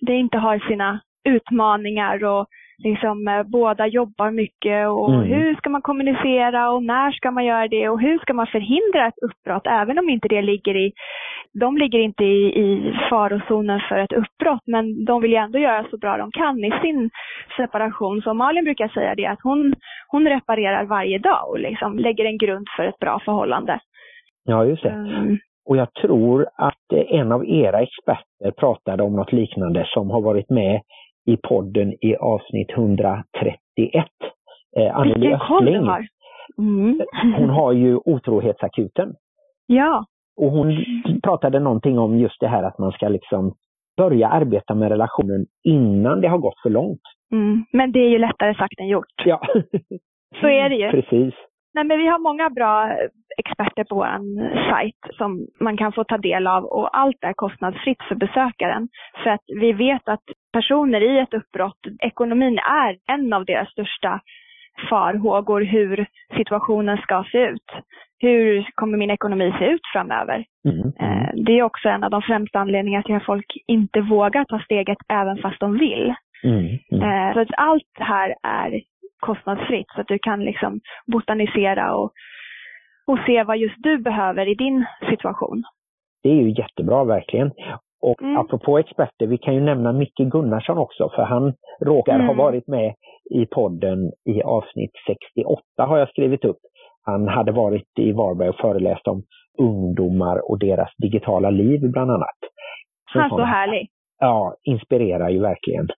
[0.00, 2.46] det inte har sina utmaningar och
[2.78, 5.22] liksom eh, båda jobbar mycket och Mm.
[5.22, 9.06] hur ska man kommunicera och när ska man göra det och hur ska man förhindra
[9.06, 10.92] ett uppbrott även om inte det ligger i
[11.52, 15.86] de ligger inte i, i farozonen för ett uppbrott, men de vill ju ändå göra
[15.90, 17.10] så bra de kan i sin
[17.56, 18.22] separation.
[18.22, 19.74] Så Malin brukar säga det, att hon,
[20.08, 23.80] hon reparerar varje dag och liksom lägger en grund för ett bra förhållande.
[24.44, 24.90] Ja, just det.
[24.90, 25.38] Mm.
[25.68, 30.50] Och jag tror att en av era experter pratade om något liknande som har varit
[30.50, 30.80] med
[31.26, 34.06] i podden i avsnitt 131.
[34.76, 35.88] Eh, Anneli Östling.
[36.58, 37.00] Mm.
[37.36, 39.14] Hon har ju otrohetsakuten.
[39.66, 40.04] Ja,
[40.38, 40.84] Och hon
[41.22, 43.54] pratade någonting om just det här att man ska liksom
[43.96, 47.00] börja arbeta med relationen innan det har gått för långt.
[47.32, 47.64] mm.
[47.72, 49.14] men det är ju lättare sagt än gjort.
[49.24, 49.40] Ja,
[50.40, 50.90] Så är det ju.
[51.02, 51.34] precis.
[51.74, 52.96] Nej, men vi har många bra
[53.38, 58.02] experter på vår sajt som man kan få ta del av och allt är kostnadsfritt
[58.08, 58.88] för besökaren.
[59.22, 64.20] För att vi vet att personer i ett uppbrott, ekonomin är en av deras största
[64.90, 67.70] farhågor hur situationen ska se ut.
[68.20, 70.44] Hur kommer min ekonomi se ut framöver?
[70.68, 70.92] Mm.
[71.00, 74.58] Eh, Det är också en av de främsta anledningarna till att folk inte vågar ta
[74.58, 76.14] steget även fast de vill.
[76.44, 76.78] Mm.
[76.92, 77.02] Mm.
[77.28, 78.80] Eh, Så att allt här är
[79.20, 82.12] kostnadsfritt så att du kan liksom botanisera och,
[83.06, 85.62] och se vad just du behöver i din situation.
[86.22, 87.50] Det är ju jättebra verkligen.
[88.02, 88.36] Och Mm.
[88.36, 92.36] apropå experter, vi kan ju nämna Micke Gunnarsson också, för han råkar ha Mm.
[92.36, 92.94] varit med
[93.30, 96.58] i podden i avsnitt 68 har jag skrivit upp.
[97.06, 99.22] Han hade varit i Varberg och föreläst om
[99.58, 102.38] ungdomar och deras digitala liv bland annat.
[103.14, 103.88] Han är så härlig.
[104.20, 105.88] Ja, inspirerar ju verkligen.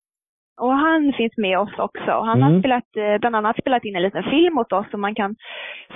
[0.61, 2.11] Och han finns med oss också.
[2.11, 2.61] Han har Mm.
[2.63, 5.35] spelat, eh, bland annat spelat in en liten film åt oss som man kan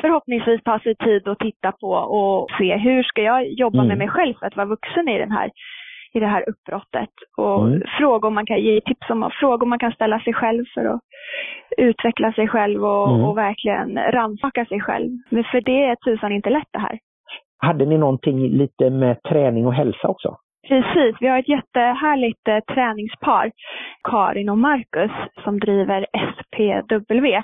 [0.01, 3.89] förhoppningsvis ta sig tid att titta på och se hur ska jag jobba Mm.
[3.89, 5.51] med mig själv för att vara vuxen i den här
[6.15, 7.11] i det här uppbrottet.
[7.37, 7.83] Och Mm.
[7.99, 11.01] frågor man kan ge tips om, frågor man kan ställa sig själv för att
[11.79, 13.25] utveckla sig själv och, Mm.
[13.25, 15.11] och verkligen rannsaka sig själv.
[15.31, 16.99] Men för det är tusan inte lätt det här.
[17.59, 20.37] Hade ni någonting lite med träning och hälsa också?
[20.69, 23.51] Precis, vi har ett jättehärligt eh, träningspar,
[24.11, 25.11] Karin och Marcus,
[25.45, 27.43] som driver SPW.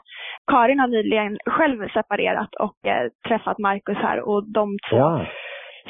[0.53, 5.27] Karin har nyligen själv separerat och eh, träffat Marcus här och de två Ja.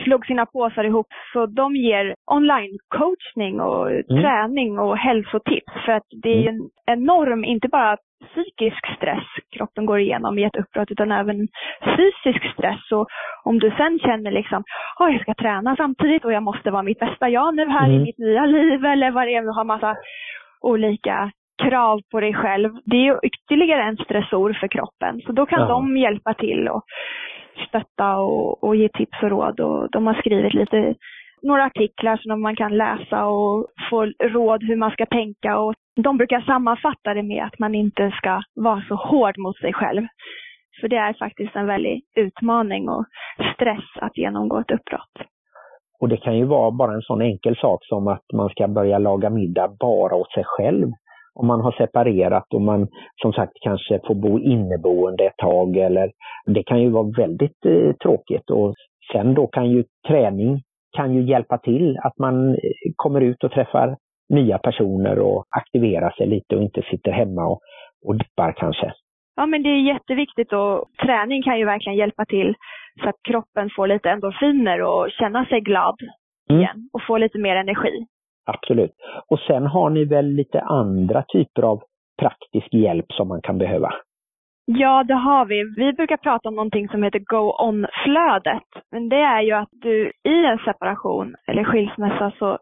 [0.05, 1.07] Slog sina påsar ihop.
[1.33, 5.72] Så de ger online-coachning och träning och hälsotips.
[5.85, 7.96] För att det är ju en enorm, inte bara
[8.31, 9.24] psykisk stress
[9.57, 11.48] kroppen går igenom i ett uppbrott utan även
[11.96, 12.92] fysisk stress.
[12.92, 13.07] Och
[13.44, 14.64] om du sen känner liksom,
[14.98, 17.90] oh, jag ska träna samtidigt och jag måste vara mitt bästa jag nu här i
[17.90, 18.03] Mm.
[18.03, 19.96] mitt nya liv eller vad det är, du har massa
[20.61, 21.31] olika
[21.62, 22.70] krav på dig själv.
[22.85, 25.20] Det är ju ytterligare en stressor för kroppen.
[25.26, 25.66] Så då kan Ja.
[25.68, 26.83] de hjälpa till och
[27.68, 29.60] stötta och, och ge tips och råd.
[29.60, 30.94] Och de har skrivit lite,
[31.42, 35.58] några artiklar som man kan läsa och få råd hur man ska tänka.
[35.58, 39.72] Och de brukar sammanfatta det med att man inte ska vara så hård mot sig
[39.72, 40.02] själv.
[40.80, 43.04] För det är faktiskt en väldig utmaning och
[43.54, 45.16] stress att genomgå ett uppbrott.
[46.00, 48.98] Och det kan ju vara bara en sån enkel sak som att man ska börja
[48.98, 50.88] laga middag bara åt sig själv.
[51.34, 52.88] Om man har separerat och man
[53.22, 56.10] som sagt kanske får bo inneboende ett tag eller
[56.46, 58.74] det kan ju vara väldigt eh, tråkigt och
[59.12, 60.62] sen då kan ju träning
[60.96, 62.56] kan ju hjälpa till att man eh,
[62.96, 63.96] kommer ut och träffar
[64.28, 67.60] nya personer och aktiverar sig lite och inte sitter hemma och,
[68.06, 68.92] och dippar kanske.
[69.36, 72.54] Ja, men det är jätteviktigt och träning kan ju verkligen hjälpa till
[73.02, 75.96] så att kroppen får lite endorfiner och känna sig glad
[76.50, 76.60] Mm.
[76.60, 78.06] igen och få lite mer energi.
[78.46, 78.92] Absolut.
[79.29, 81.83] Och sen har ni väl lite andra typer av
[82.20, 83.92] praktisk hjälp som man kan behöva?
[84.64, 85.74] Ja, det har vi.
[85.76, 88.68] Vi brukar prata om någonting som heter go-on-flödet.
[88.90, 92.59] Men det är ju att du i en separation eller skilsmässa så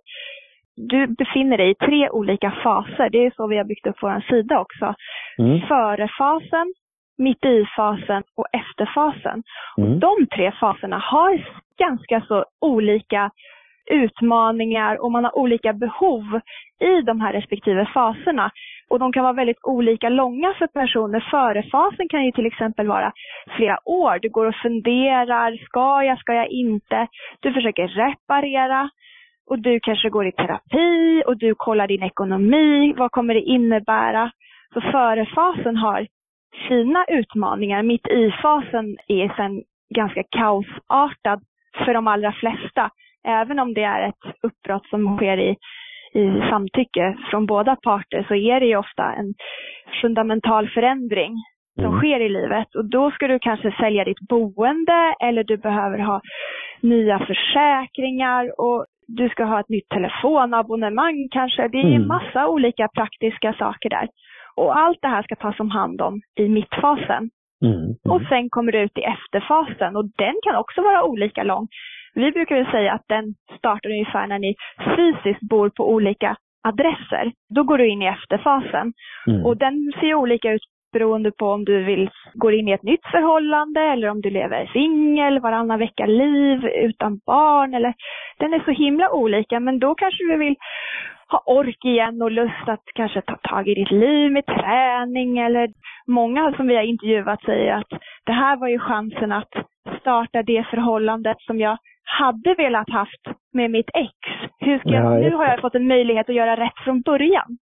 [0.77, 3.09] du befinner dig i tre olika faser.
[3.11, 4.95] Det är så vi har byggt upp vår sida också.
[5.39, 5.61] Mm.
[5.61, 6.75] Före-fasen,
[7.19, 9.43] mitt i-fasen och efterfasen.
[9.79, 9.99] Mm.
[10.01, 11.47] De tre faserna har
[11.79, 13.31] ganska så olika
[13.91, 16.41] utmaningar och man har olika behov
[16.81, 18.51] i de här respektive faserna.
[18.91, 21.29] Och de kan vara väldigt olika långa för personer.
[21.31, 23.13] Förefasen kan ju till exempel vara
[23.57, 24.19] flera år.
[24.23, 27.07] Du går och funderar, ska jag, ska jag inte?
[27.41, 28.91] Du försöker reparera
[29.51, 32.95] och du kanske går i terapi och du kollar din ekonomi.
[32.97, 34.31] Vad kommer det innebära?
[34.75, 36.07] Så förefasen har
[36.69, 37.83] sina utmaningar.
[37.83, 39.63] Mitt i-fasen är sen
[39.95, 41.41] ganska kaosartad
[41.85, 42.91] för de allra flesta.
[43.27, 45.57] Även om det är ett uppbrott som sker i,
[46.15, 49.35] i samtycke från båda parter så är det ju ofta en
[50.03, 51.35] fundamental förändring
[51.75, 51.99] som Mm.
[51.99, 52.75] sker i livet.
[52.75, 56.21] Och då ska du kanske sälja ditt boende eller du behöver ha
[56.81, 61.69] nya försäkringar och du ska ha ett nytt telefonabonnemang kanske.
[61.69, 62.09] Det är Mm.
[62.09, 64.09] massa olika praktiska saker där.
[64.57, 67.31] Och allt det här ska tas om hand om i mittfasen.
[67.65, 67.95] Mm.
[68.09, 68.29] Och Mm.
[68.29, 71.69] sen kommer du ut i efterfasen och den kan också vara olika lång.
[72.15, 74.55] Vi brukar ju säga att den startar ungefär när ni
[74.97, 77.33] fysiskt bor på olika adresser.
[77.55, 78.93] Då går du in i efterfasen.
[79.27, 79.47] Mm.
[79.47, 83.07] Och den ser olika ut beroende på om du vill gå in i ett nytt
[83.11, 87.95] förhållande eller om du lever singel, varannan vecka liv, utan barn eller
[88.39, 90.57] den är så himla olika men då kanske du vill
[91.29, 95.69] ha ork igen och lust att kanske ta tag i ditt liv med träning eller
[96.07, 99.53] många som vi har intervjuat säger att det här var ju chansen att
[100.01, 104.13] starta det förhållandet som jag hade velat haft med mitt ex.
[104.59, 107.59] Hur ska jag, Ja, nu har jag fått en möjlighet att göra rätt från början.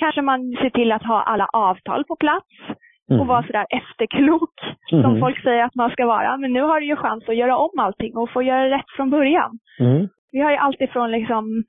[0.00, 2.46] Kanske man ser till att ha alla avtal på plats
[3.10, 3.20] Mm.
[3.20, 4.50] och vara sådär efterklok
[4.90, 5.20] som Mhm.
[5.20, 6.36] folk säger att man ska vara.
[6.36, 9.10] Men nu har du ju chans att göra om allting och få göra rätt från
[9.10, 9.58] början.
[9.80, 10.08] Mm.
[10.32, 11.64] Vi har ju alltifrån liksom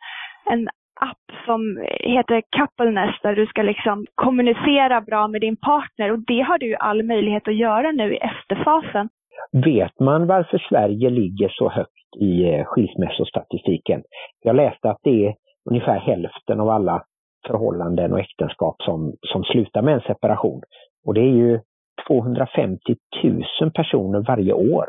[0.50, 0.68] en
[1.02, 6.42] app som heter Coupleness där du ska liksom kommunicera bra med din partner och det
[6.42, 9.10] har du all möjlighet att göra nu i efterfasen.
[9.52, 14.04] Vet man varför Sverige ligger så högt i eh, skilsmässostatistiken?
[14.44, 15.36] Jag läste att det är
[15.70, 17.04] ungefär hälften av alla
[17.48, 20.62] förhållanden och äktenskap som, som slutar med en separation.
[21.06, 21.60] Och det är ju
[22.08, 24.86] 250 000 personer varje år.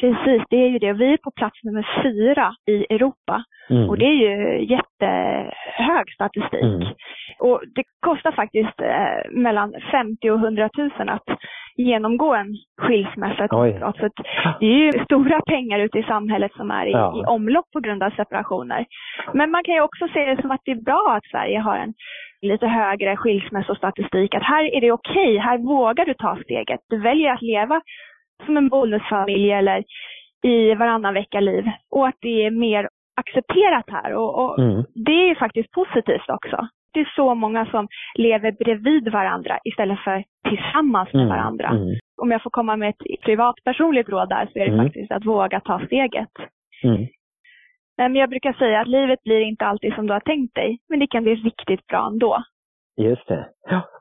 [0.00, 0.92] Precis, det är ju det.
[0.92, 3.88] Vi är på plats nummer fyra i Europa Mm.
[3.88, 6.62] och det är ju jättehög statistik.
[6.62, 6.88] Mm.
[7.38, 11.24] Och det kostar faktiskt eh, mellan 50 och 100 000 att
[11.76, 13.48] genomgå en skilsmässa.
[14.00, 14.08] Så
[14.60, 17.20] det är ju stora pengar ute i samhället som är i, Ja.
[17.22, 18.84] i omlopp på grund av separationer.
[19.32, 21.76] Men man kan ju också se det som att det är bra att Sverige har
[21.76, 21.94] en
[22.42, 24.34] lite högre skilsmässostatistik.
[24.34, 26.80] Att här är det okej, här vågar du ta steget.
[26.90, 27.80] Du väljer att leva
[28.46, 29.84] som en bonusfamilj eller
[30.42, 31.64] i varannan vecka-liv.
[31.90, 32.88] Och att det är mer
[33.20, 34.14] accepterat här.
[34.14, 34.84] Och, och Mm.
[34.94, 36.68] det är faktiskt positivt också.
[36.92, 41.36] Det är så många som lever bredvid varandra istället för tillsammans med Mm.
[41.36, 41.68] varandra.
[41.68, 41.94] Mm.
[42.22, 44.84] Om jag får komma med ett privat personligt råd där så är det Mm.
[44.86, 46.28] faktiskt att våga ta steget.
[46.84, 46.96] Mm.
[47.98, 50.78] Nej, Men jag brukar säga att livet blir inte alltid som du har tänkt dig,
[50.88, 52.42] men det kan bli riktigt bra ändå.
[52.96, 53.46] Just det.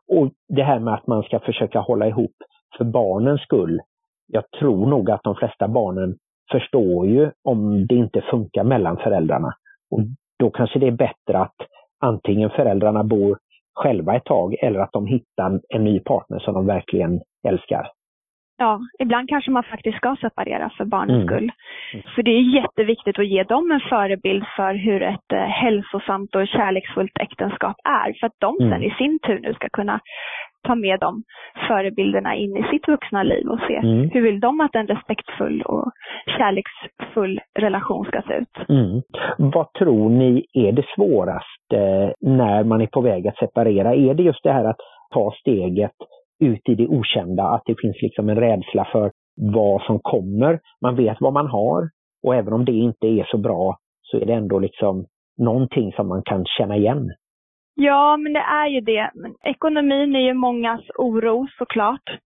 [0.08, 2.36] Och det här med att man ska försöka hålla ihop
[2.78, 3.80] för barnens skull.
[4.28, 6.18] Jag tror nog att de flesta barnen
[6.52, 9.54] förstår ju om det inte funkar mellan föräldrarna.
[9.92, 10.00] Och
[10.40, 11.56] då kanske det är bättre att
[12.00, 13.38] antingen föräldrarna bor
[13.74, 17.92] själva ett tag eller att de hittar en ny partner som de verkligen älskar.
[18.58, 21.28] Ja, ibland kanske man faktiskt ska separera för barnens Mm.
[21.28, 21.52] skull.
[22.16, 26.48] För det är jätteviktigt att ge dem en förebild för hur ett eh, hälsosamt och
[26.48, 28.14] kärleksfullt äktenskap är.
[28.20, 28.84] För att de sen Mm.
[28.84, 30.00] i sin tur nu ska kunna
[30.68, 31.24] ta med de
[31.68, 34.10] förebilderna in i sitt vuxna liv och se Mm.
[34.14, 35.92] hur vill de att en respektfull och
[36.38, 38.70] kärleksfull relation ska se ut.
[38.70, 39.02] Mm.
[39.38, 43.96] Vad tror ni är det svåraste när man är på väg att separera?
[43.96, 44.80] Är det just det här att
[45.14, 45.92] ta steget
[46.40, 50.60] ut i det okända, att det finns liksom en rädsla för vad som kommer?
[50.82, 51.90] Man vet vad man har
[52.24, 55.06] och även om det inte är så bra så är det ändå liksom
[55.38, 57.10] någonting som man kan känna igen.
[57.76, 59.12] Ja, men det är ju det.
[59.44, 62.18] Ekonomin är ju mångas oro såklart.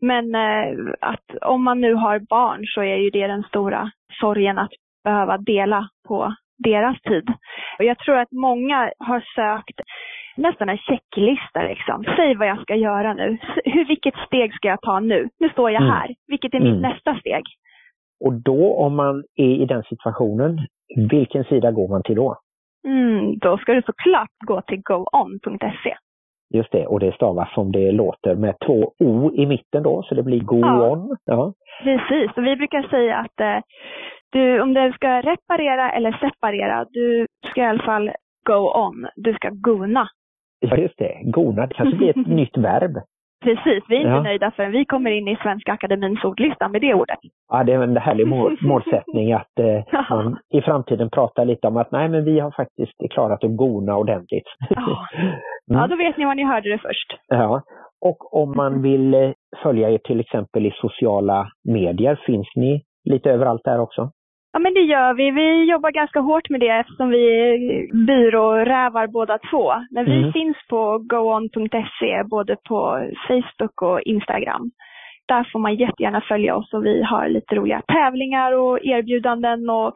[0.00, 4.58] Men eh, att om man nu har barn så är ju det den stora sorgen
[4.58, 4.70] att
[5.04, 7.28] behöva dela på deras tid.
[7.78, 9.80] Och jag tror att många har sökt
[10.36, 12.04] nästan en checklista liksom.
[12.16, 13.38] Säg vad jag ska göra nu.
[13.64, 15.28] Hur, vilket steg ska jag ta nu?
[15.38, 15.92] Nu står jag Mm.
[15.94, 16.14] här.
[16.26, 16.82] Vilket är mitt Mm.
[16.82, 17.42] nästa steg?
[18.24, 20.58] Och då om man är i den situationen,
[21.10, 22.36] vilken sida går man till då?
[22.88, 25.96] Mm, då ska du såklart gå till goon.se.
[26.54, 30.14] Just det, och det stavas som det låter med två O i mitten då, så
[30.14, 30.90] det blir go Ja.
[30.90, 31.16] on.
[31.24, 31.52] Ja.
[31.82, 33.58] Precis, och vi brukar säga att eh,
[34.32, 38.10] du, om du ska reparera eller separera, du ska i alla fall
[38.46, 39.06] go on.
[39.16, 40.08] Du ska gona.
[40.60, 41.20] Ja, just det.
[41.24, 42.96] Gona, det kanske blir ett nytt verb.
[43.44, 44.22] Precis, vi är inte Ja.
[44.22, 47.18] nöjda förrän vi kommer in i Svenska Akademins ordlista med det ordet.
[47.52, 51.76] Ja, det är en härlig mål, målsättning att eh, man i framtiden pratar lite om
[51.76, 54.46] att nej, men vi har faktiskt klarat att gona ordentligt.
[54.70, 55.06] Ja.
[55.70, 55.80] Mm.
[55.80, 57.16] Ja, då vet ni var ni hörde det först.
[57.28, 57.62] Ja.
[58.06, 59.30] Och om man vill eh,
[59.62, 64.10] följa er till exempel i sociala medier, finns ni lite överallt där också?
[64.56, 65.30] Ja, men det gör vi.
[65.30, 67.56] Vi jobbar ganska hårt med det eftersom vi är
[68.06, 69.72] byrårävar båda två.
[69.90, 70.32] Men vi Mm.
[70.32, 74.70] finns på goon.se både på Facebook och Instagram.
[75.28, 79.92] Där får man jättegärna följa oss och vi har lite roliga tävlingar och erbjudanden och,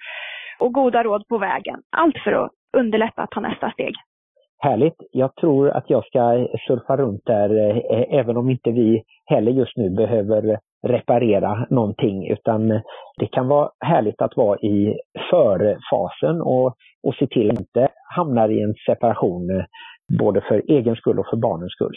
[0.58, 1.78] och goda råd på vägen.
[1.96, 3.94] Allt för att underlätta att ta nästa steg.
[4.58, 4.96] Härligt.
[5.12, 9.76] Jag tror att jag ska surfa runt där eh, även om inte vi heller just
[9.76, 10.58] nu behöver
[10.88, 12.68] reparera någonting utan
[13.18, 14.94] det kan vara härligt att vara i
[15.30, 16.66] förfasen och,
[17.06, 19.64] och se till att inte hamna i en separation eh,
[20.18, 21.96] både för egen skull och för barnens skull.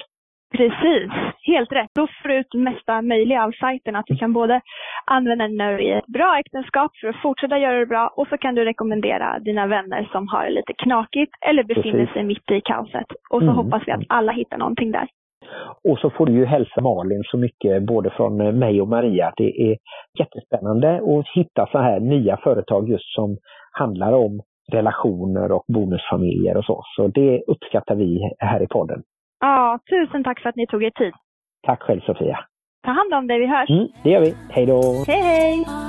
[0.57, 1.11] Precis,
[1.47, 1.89] helt rätt.
[1.95, 3.95] Då får du ut mesta möjliga av sajten.
[3.95, 4.61] Att du kan både
[5.05, 8.13] använda den när du är i ett bra äktenskap för att fortsätta göra det bra
[8.17, 12.13] och så kan du rekommendera dina vänner som har det lite knakigt eller befinner Precis.
[12.13, 13.07] sig mitt i kaoset.
[13.29, 13.55] Och så Mm.
[13.55, 15.07] hoppas vi att alla hittar någonting där.
[15.83, 19.33] Och så får du ju hälsa Malin så mycket både från eh, mig och Maria
[19.37, 19.77] det är
[20.19, 23.37] jättespännande att hitta så här nya företag just som
[23.71, 24.41] handlar om
[24.71, 26.83] relationer och bonusfamiljer och så.
[26.95, 29.03] Så det uppskattar vi här i podden.
[29.39, 31.13] Ja, tusen tack för att ni tog er tid.
[31.67, 32.39] Tack själv Sofia.
[32.85, 33.69] Ta hand om dig, vi hörs.
[33.69, 34.35] Mm, det gör vi.
[34.49, 34.81] Hej då!
[35.07, 35.82] Hej hej!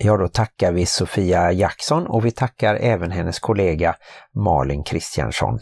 [0.00, 3.94] Ja, då tackar vi Sofia Jackson och vi tackar även hennes kollega
[4.34, 5.58] Malin Kristiansson.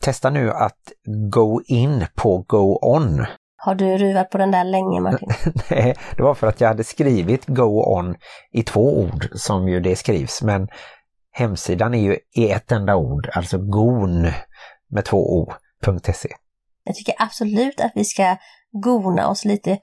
[0.00, 0.92] Testa nu att
[1.32, 3.26] go in på go on.
[3.56, 5.28] Har du ruvat på den där länge Martin?
[5.70, 8.16] Nej, det var för att jag hade skrivit go on
[8.52, 10.68] i två ord som ju det skrivs, men
[11.32, 14.22] hemsidan är ju i ett enda ord, alltså gon
[14.90, 16.28] med två o.se.
[16.84, 18.36] Jag tycker absolut att vi ska
[18.72, 19.78] gona oss lite.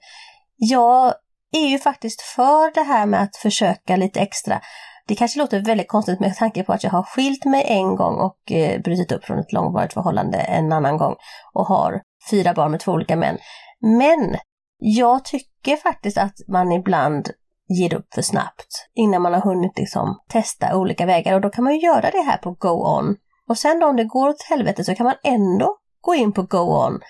[0.56, 1.14] Jag
[1.52, 4.60] är ju faktiskt för det här med att försöka lite extra.
[5.06, 8.14] Det kanske låter väldigt konstigt med tanke på att jag har skilt mig en gång
[8.20, 11.16] och eh, brutit upp från ett långvarigt förhållande en annan gång
[11.52, 13.38] och har fyra barn med två olika män.
[13.80, 14.36] Men
[14.78, 17.30] jag tycker faktiskt att man ibland
[17.68, 21.64] ger upp för snabbt innan man har hunnit liksom testa olika vägar och då kan
[21.64, 23.16] man ju göra det här på Go On.
[23.48, 26.42] Och sen då om det går åt helvete så kan man ändå gå in på
[26.42, 27.00] Go On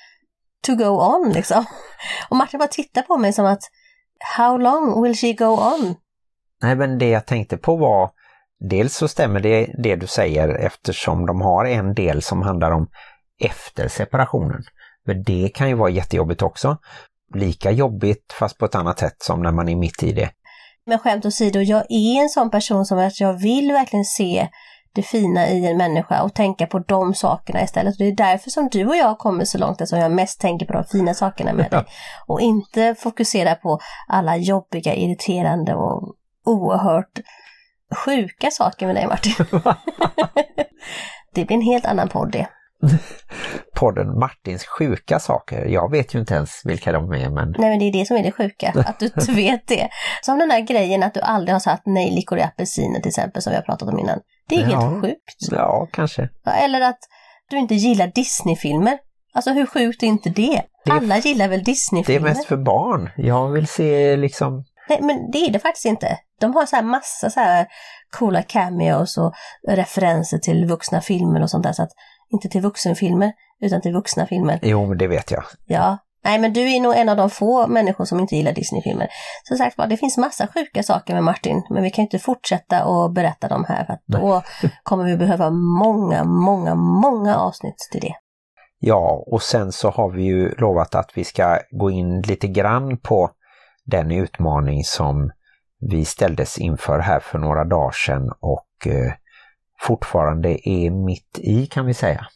[0.62, 1.64] to go on liksom.
[2.28, 3.62] Och Martin bara tittar på mig som att
[4.36, 5.94] How long will she go on?
[6.62, 8.10] Nej, men det jag tänkte på var
[8.60, 12.88] dels så stämmer det, det du säger eftersom de har en del som handlar om
[13.44, 14.62] efter separationen.
[15.06, 16.76] För det kan ju vara jättejobbigt också.
[17.34, 20.30] Lika jobbigt fast på ett annat sätt som när man är mitt i det.
[20.86, 24.48] Men skämt åsido, jag är en sån person som att jag vill verkligen se
[24.92, 27.94] det fina i en människa och tänka på de sakerna istället.
[27.94, 30.66] Och det är därför som du och jag kommer så långt, eftersom jag mest tänker
[30.66, 31.84] på de fina sakerna med dig.
[32.26, 33.78] Och inte fokusera på
[34.08, 36.14] alla jobbiga, irriterande och
[36.44, 37.20] oerhört
[38.04, 39.46] sjuka saker med dig Martin.
[41.34, 42.48] det blir en helt annan podd det.
[43.74, 47.78] Podden Martins sjuka saker, jag vet ju inte ens vilka de är men Nej men
[47.78, 49.88] det är det som är det sjuka, att du inte vet det.
[50.22, 53.50] Som den där grejen att du aldrig har sagt nejlikor i apelsiner till exempel som
[53.50, 54.20] vi har pratat om innan.
[54.48, 54.80] Det är Ja.
[54.80, 55.48] helt sjukt.
[55.50, 56.28] ja, kanske.
[56.64, 56.98] Eller att
[57.50, 58.98] du inte gillar Disneyfilmer.
[59.34, 60.62] Alltså hur sjukt är inte det?
[60.84, 62.28] Det Alla gillar väl Det är Disneyfilmer?
[62.28, 63.10] mest för barn.
[63.16, 66.18] Jag vill se liksom Nej men det är det faktiskt inte.
[66.40, 67.66] De har så här massa så här
[68.10, 69.34] coola cameos och
[69.68, 71.72] referenser till vuxna filmer och sånt där.
[71.72, 71.90] Så att,
[72.32, 74.58] inte till vuxenfilmer, utan till vuxna filmer.
[74.62, 75.44] Jo, men det vet jag.
[75.66, 75.98] Ja.
[76.24, 79.08] Nej men du är nog en av de få människor som inte gillar Disneyfilmer.
[79.44, 83.12] Som sagt det finns massa sjuka saker med Martin, men vi kan inte fortsätta att
[83.12, 84.42] berätta dem här för då
[84.82, 88.14] kommer vi behöva många, många, många avsnitt till det.
[88.80, 92.98] Ja, och sen så har vi ju lovat att vi ska gå in lite grann
[92.98, 93.30] på
[93.84, 95.30] den utmaning som
[95.90, 99.12] vi ställdes inför här för några dagar sedan och eh,
[99.80, 102.26] fortfarande är mitt i kan vi säga.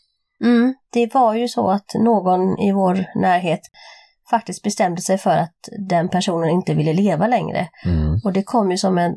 [0.43, 3.61] Mm, det var ju så att någon i vår närhet
[4.31, 7.69] faktiskt bestämde sig för att den personen inte ville leva längre.
[7.85, 8.21] Mm.
[8.25, 9.15] Och det kom ju som en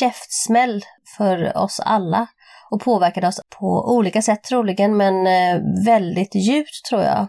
[0.00, 0.84] käftsmäll
[1.16, 2.26] för oss alla
[2.70, 7.26] och påverkade oss på olika sätt troligen, men eh, väldigt djupt tror jag.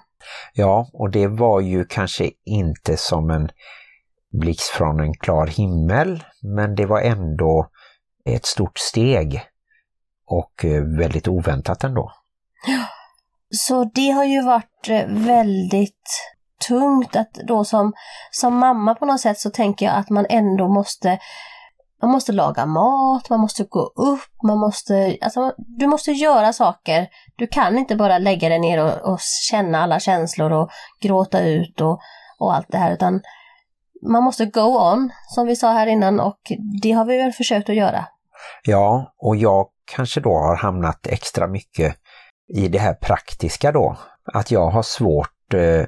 [0.53, 3.49] Ja, och det var ju kanske inte som en
[4.31, 7.67] blixt från en klar himmel, men det var ändå
[8.25, 9.41] ett stort steg
[10.25, 12.11] och eh, väldigt oväntat ändå.
[13.49, 16.09] Så det har ju varit eh, väldigt
[16.67, 17.93] tungt att då som,
[18.31, 21.19] som mamma på något sätt så tänker jag att man ändå måste
[22.01, 27.07] man måste laga mat, man måste gå upp, man måste, alltså du måste göra saker.
[27.35, 29.19] Du kan inte bara lägga dig ner och, och
[29.49, 30.69] känna alla känslor och
[31.01, 31.99] gråta ut och,
[32.39, 33.21] och allt det här utan
[34.09, 36.39] man måste go on, som vi sa här innan och
[36.81, 38.05] det har vi väl försökt att göra.
[38.63, 41.95] Ja, och jag kanske då har hamnat extra mycket
[42.47, 43.97] i det här praktiska då.
[44.33, 45.85] Att jag har svårt, eh,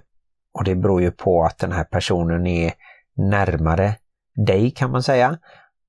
[0.53, 2.73] och det beror ju på att den här personen är
[3.15, 3.95] närmare
[4.45, 5.37] dig kan man säga.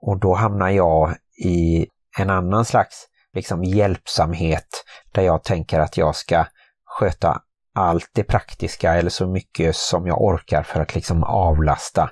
[0.00, 1.14] Och då hamnar jag
[1.44, 1.86] i
[2.18, 6.44] en annan slags liksom hjälpsamhet där jag tänker att jag ska
[6.84, 7.42] sköta
[7.74, 12.10] allt det praktiska eller så mycket som jag orkar för att liksom avlasta.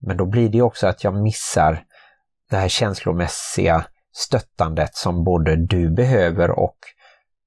[0.00, 1.84] Men då blir det också att jag missar
[2.50, 6.76] det här känslomässiga stöttandet som både du behöver och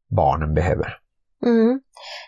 [0.10, 0.98] barnen behöver.
[1.46, 1.82] Mm.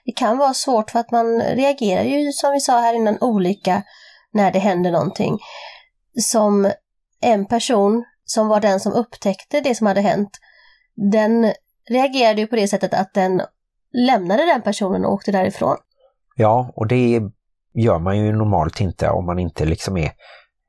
[0.05, 3.83] Det kan vara svårt för att man reagerar ju som vi sa här innan olika
[4.31, 5.37] när det händer någonting.
[6.21, 6.71] Som
[7.21, 10.29] en person som var den som upptäckte det som hade hänt,
[11.11, 11.53] den
[11.89, 13.41] reagerade ju på det sättet att den
[14.07, 15.77] lämnade den personen och åkte därifrån.
[16.35, 17.21] Ja, och det
[17.73, 20.11] gör man ju normalt inte om man inte liksom är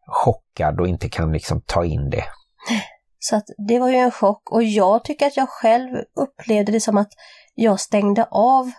[0.07, 2.25] chockad och inte kan liksom ta in det.
[3.23, 6.81] Så att det var ju en chock och jag tycker att jag själv upplevde det
[6.81, 7.13] som att
[7.55, 8.71] jag stängde av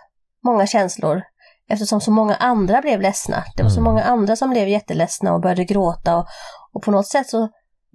[0.44, 1.22] många känslor
[1.68, 3.44] eftersom så många andra blev ledsna.
[3.56, 3.92] Det var så Mm.
[3.92, 6.26] många andra som blev jätteledsna och började gråta och,
[6.72, 7.48] och på något sätt så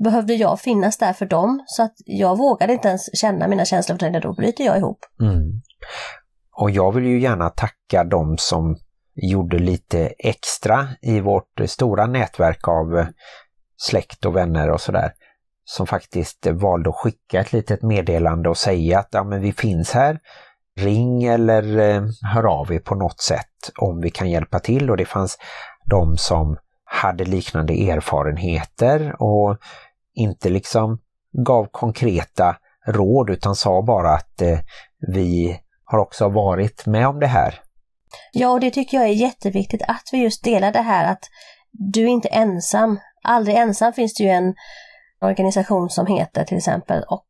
[0.04, 3.98] behövde jag finnas där för dem så att jag vågade inte ens känna mina känslor
[3.98, 5.00] för då bryter jag ihop.
[5.22, 5.62] Mm.
[6.60, 8.78] Och jag vill ju gärna tacka dem som
[9.16, 13.06] gjorde lite extra i vårt stora nätverk av
[13.78, 15.12] släkt och vänner och sådär.
[15.70, 19.92] Som faktiskt valde att skicka ett litet meddelande och säga att ja, men vi finns
[19.92, 20.20] här.
[20.80, 22.04] Ring eller eh,
[22.34, 24.90] hör av er på något sätt om vi kan hjälpa till.
[24.90, 25.38] Och det fanns
[25.86, 29.58] de som hade liknande erfarenheter och
[30.14, 31.00] inte liksom
[31.46, 32.58] gav konkreta
[32.88, 34.60] råd utan sa bara att eh,
[35.14, 37.60] vi har också varit med om det här.
[38.32, 41.24] Ja, och det tycker jag är jätteviktigt att vi just delar det här att
[41.72, 43.00] du är inte ensam.
[43.24, 44.56] Aldrig ensam finns det ju en
[45.22, 47.28] organisation som heter till exempel och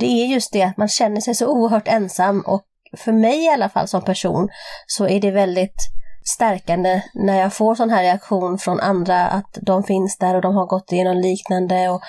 [0.00, 2.64] det är just det att man känner sig så oerhört ensam och
[2.96, 4.48] för mig i alla fall som person
[4.86, 5.76] så är det väldigt
[6.24, 10.54] stärkande när jag får sån här reaktion från andra att de finns där och de
[10.54, 12.00] har gått igenom liknande och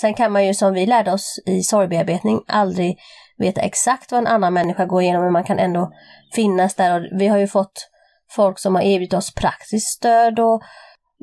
[0.00, 2.98] sen kan man ju som vi lärde oss i sorgbearbetning aldrig
[3.38, 5.92] veta exakt vad en annan människa går igenom men man kan ändå
[6.34, 7.88] finnas där och vi har ju fått
[8.30, 10.62] folk som har erbjudit oss praktiskt stöd och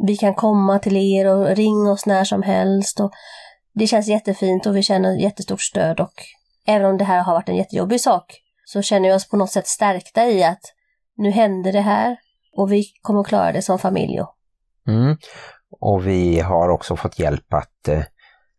[0.08, 3.12] vi kan komma till er och ringa oss när som helst och
[3.74, 6.14] det känns jättefint och vi känner jättestort stöd och
[6.68, 9.52] även om det här har varit en jättejobbig sak så känner vi oss på något
[9.52, 10.62] sätt stärkta i att
[11.18, 12.18] nu händer det här
[12.58, 14.20] och vi kommer att klara det som familj.
[14.88, 15.18] Mm.
[15.80, 18.04] Och vi har också fått hjälp att eh,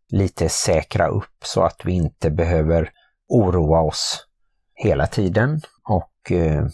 [0.09, 2.91] lite säkra upp så att vi inte behöver
[3.28, 4.26] oroa oss
[4.74, 6.66] hela tiden och eh,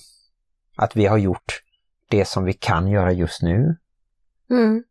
[0.77, 1.61] att vi har gjort
[2.11, 3.77] det som vi kan göra just nu.
[4.53, 4.83] Mm.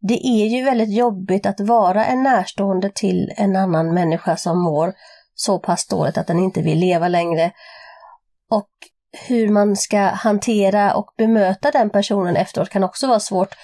[0.00, 4.92] Det är ju väldigt jobbigt att vara en närstående till en annan människa som mår
[5.34, 7.52] så pass dåligt att den inte vill leva längre.
[8.50, 8.70] Och
[9.28, 13.54] hur man ska hantera och bemöta den personen efteråt kan också vara svårt.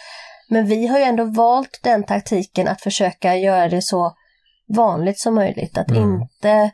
[0.49, 4.13] Men vi har ju ändå valt den taktiken att försöka göra det så
[4.77, 5.79] vanligt som möjligt.
[5.79, 6.21] Att Mm.
[6.23, 6.71] inte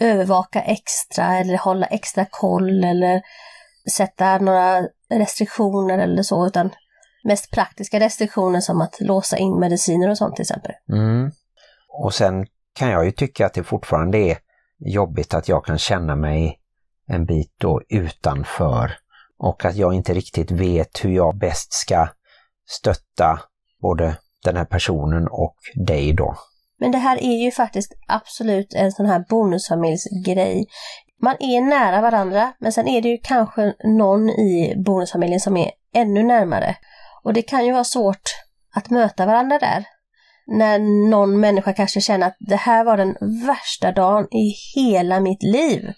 [0.00, 3.22] övervaka extra eller hålla extra koll eller
[3.96, 4.82] sätta några
[5.14, 6.70] restriktioner eller så, utan
[7.24, 10.72] mest praktiska restriktioner som att låsa in mediciner och sånt till exempel.
[10.92, 11.30] Mm.
[11.88, 14.38] Och sen kan jag ju tycka att det fortfarande är
[14.78, 16.58] jobbigt att jag kan känna mig
[17.06, 18.92] en bit då utanför
[19.38, 22.08] och att jag inte riktigt vet hur jag bäst ska
[22.68, 23.40] stötta
[23.82, 26.36] både den här personen och dig då.
[26.78, 30.66] Men det här är ju faktiskt absolut en sån här bonusfamiljsgrej.
[31.22, 35.70] Man är nära varandra, men sen är det ju kanske någon i bonusfamiljen som är
[35.94, 36.76] ännu närmare.
[37.24, 38.22] Och det kan ju vara svårt
[38.74, 39.84] att möta varandra där.
[40.46, 40.78] När
[41.10, 43.16] någon människa kanske känner att det här var den
[43.46, 45.92] värsta dagen i hela mitt liv.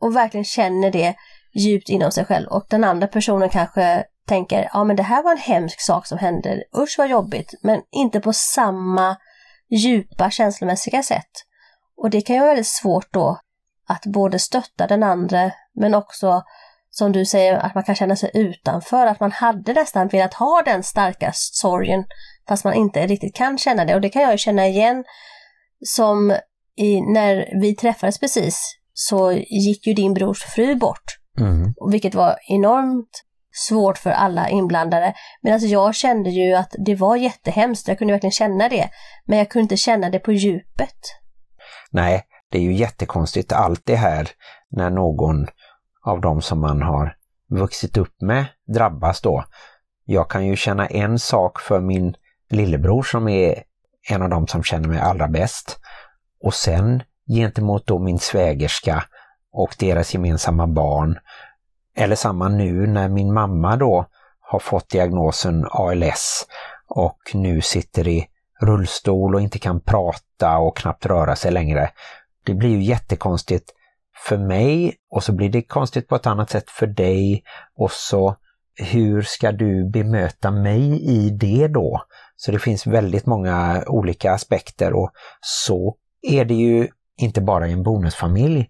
[0.00, 1.14] Och verkligen känner det
[1.54, 2.48] djupt inom sig själv.
[2.48, 6.18] Och den andra personen kanske tänker, ja men det här var en hemsk sak som
[6.18, 7.54] hände, usch vad jobbigt.
[7.62, 9.16] Men inte på samma
[9.70, 11.30] djupa känslomässiga sätt.
[11.96, 13.38] Och det kan ju vara väldigt svårt då
[13.88, 16.42] att både stötta den andra men också
[16.98, 20.62] som du säger att man kan känna sig utanför, att man hade nästan velat ha
[20.64, 22.04] den starka sorgen
[22.48, 25.04] fast man inte riktigt kan känna det och det kan jag ju känna igen
[25.86, 26.36] som
[26.76, 31.74] i, när vi träffades precis så gick ju din brors fru bort Mm.
[31.90, 35.14] vilket var enormt svårt för alla inblandade.
[35.42, 38.90] Medan jag kände ju att det var jättehemskt, jag kunde verkligen känna det.
[39.26, 40.96] Men jag kunde inte känna det på djupet.
[41.90, 44.28] Nej, det är ju jättekonstigt allt det här
[44.70, 45.46] när någon
[46.06, 47.16] av de som man har
[47.50, 49.44] vuxit upp med drabbas då.
[50.04, 52.16] Jag kan ju känna en sak för min
[52.50, 53.62] lillebror som är
[54.10, 55.78] en av de som känner mig allra bäst.
[56.42, 59.04] Och sen gentemot då min svägerska
[59.52, 61.18] och deras gemensamma barn.
[61.96, 64.06] Eller samma nu när min mamma då
[64.40, 66.46] har fått diagnosen ALS
[66.88, 68.28] och nu sitter i
[68.60, 71.90] rullstol och inte kan prata och knappt röra sig längre.
[72.44, 73.72] Det blir ju jättekonstigt
[74.28, 77.42] för mig och så blir det konstigt på ett annat sätt för dig
[77.76, 78.36] och så
[78.78, 82.02] hur ska du bemöta mig i det då?
[82.36, 85.10] Så det finns väldigt många olika aspekter och
[85.40, 88.68] så är det ju inte bara i en bonusfamilj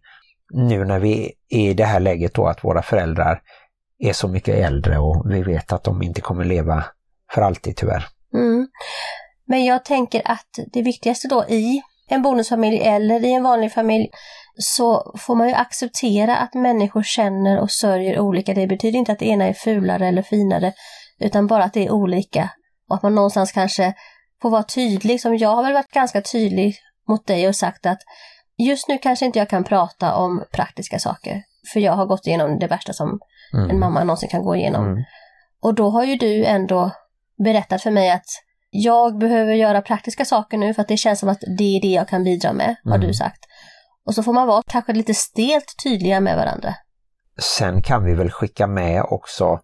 [0.55, 3.43] nu när vi är i det här läget då att våra föräldrar
[3.99, 6.85] är så mycket äldre och vi vet att de inte kommer leva
[7.33, 8.07] för alltid tyvärr.
[8.35, 8.69] Mm.
[9.47, 14.09] Men jag tänker att det viktigaste då i en bonusfamilj eller i en vanlig familj
[14.59, 18.55] så får man ju acceptera att människor känner och sörjer olika.
[18.55, 20.73] Det betyder inte att det ena är fulare eller finare,
[21.19, 22.51] utan bara att det är olika.
[22.89, 23.95] Och att man någonstans kanske
[24.43, 26.77] får vara tydlig, som jag har väl varit ganska tydlig
[27.09, 27.99] mot dig och sagt att
[28.59, 31.43] just nu kanske inte jag kan prata om praktiska saker,
[31.73, 33.21] för jag har gått igenom det värsta som
[33.55, 33.71] mm.
[33.71, 34.87] en mamma någonsin kan gå igenom.
[34.87, 35.05] Mm.
[35.63, 36.91] Och då har ju du ändå
[37.45, 38.27] berättat för mig att
[38.83, 41.93] jag behöver göra praktiska saker nu för att det känns som att det är det
[41.93, 43.07] jag kan bidra med, har mm.
[43.07, 43.39] du sagt.
[44.07, 46.75] Och så får man vara kanske lite stelt tydliga med varandra.
[47.39, 49.61] Sen kan vi väl skicka med också,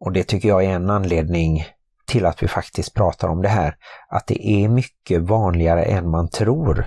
[0.00, 1.64] och det tycker jag är en anledning
[2.06, 3.74] till att vi faktiskt pratar om det här,
[4.08, 6.86] att det är mycket vanligare än man tror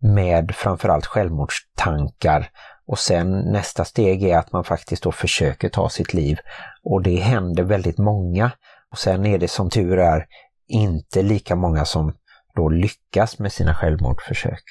[0.00, 2.50] med framförallt självmordstankar
[2.86, 6.38] och sen nästa steg är att man faktiskt då försöker ta sitt liv
[6.84, 8.50] och det händer väldigt många
[8.90, 10.26] och sen är det som tur är
[10.68, 12.14] inte lika många som
[12.54, 14.62] då lyckas med sina självmordsförsök.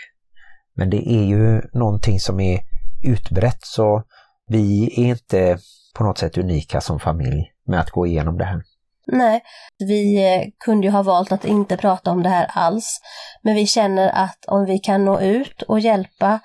[0.76, 2.60] Men det är ju någonting som är
[3.04, 4.04] utbrett så
[4.48, 5.58] vi är inte
[5.98, 8.64] på något sätt unika som familj med att gå igenom det här.
[9.12, 9.42] Nej,
[9.80, 13.02] vi eh, kunde ju ha valt att inte prata om det här alls.
[13.42, 16.40] Men vi känner att om vi kan nå ut och hjälpa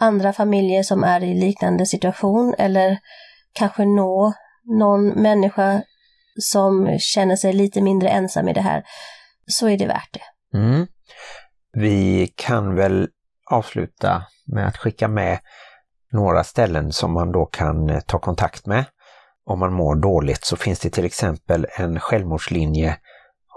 [0.00, 2.98] andra familjer som är i liknande situation eller
[3.52, 4.32] kanske nå
[4.64, 5.82] någon människa
[6.38, 8.82] som känner sig lite mindre ensam i det här,
[9.46, 10.58] så är det värt det.
[10.58, 10.86] Mm.
[11.72, 13.08] Vi kan väl
[13.50, 15.38] avsluta med att skicka med
[16.12, 18.84] några ställen som man då kan eh, ta kontakt med.
[19.44, 22.96] Om man mår dåligt så finns det till exempel en självmordslinje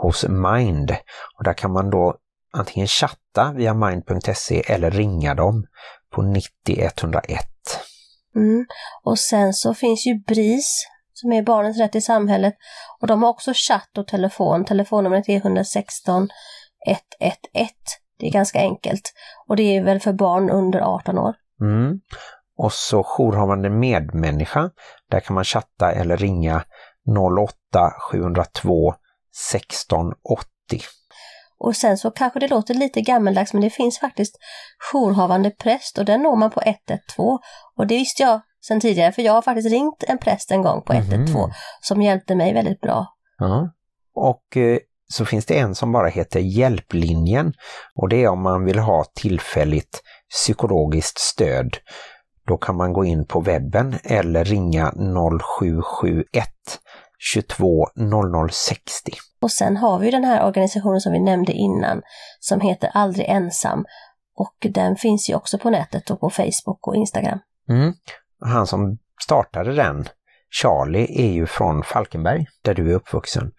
[0.01, 0.95] hos Mind
[1.37, 2.17] och där kan man då
[2.53, 5.65] antingen chatta via mind.se eller ringa dem
[6.11, 7.39] på 90 101.
[8.35, 8.65] Mm.
[9.03, 10.87] Och sen så finns ju BRIS
[11.23, 12.53] som är Barnens rätt i samhället
[13.01, 14.65] och de har också chatt och telefon.
[14.65, 16.29] Telefonnumret är 116
[16.87, 17.69] 111.
[18.19, 19.13] Det är ganska enkelt.
[19.47, 21.35] Och det är väl för barn under 18 år.
[21.61, 21.99] Mm.
[22.57, 24.69] Och så jourhavande medmänniska.
[25.11, 26.63] Där kan man chatta eller ringa
[27.39, 28.93] 08 702
[29.53, 30.47] 1680.
[31.59, 34.35] Och sen så kanske det låter lite gammeldags men det finns faktiskt
[34.93, 37.39] jourhavande präst och den når man på 112.
[37.77, 40.81] Och det visste jag sedan tidigare för jag har faktiskt ringt en präst en gång
[40.81, 41.51] på 112 mm.
[41.81, 43.07] som hjälpte mig väldigt bra.
[43.37, 43.69] Ja.
[44.15, 47.53] Och eh, så finns det en som bara heter Hjälplinjen
[47.95, 51.77] och det är om man vill ha tillfälligt psykologiskt stöd.
[52.47, 54.93] Då kan man gå in på webben eller ringa
[55.59, 56.47] 0771
[57.19, 57.87] 22
[58.49, 59.11] 0060.
[59.41, 62.01] Och sen har vi den här organisationen som vi nämnde innan
[62.39, 63.85] som heter Aldrig ensam
[64.35, 67.39] och den finns ju också på nätet och på Facebook och Instagram.
[67.69, 67.93] Mm.
[68.45, 70.05] Han som startade den,
[70.61, 73.51] Charlie, är ju från Falkenberg där du är uppvuxen.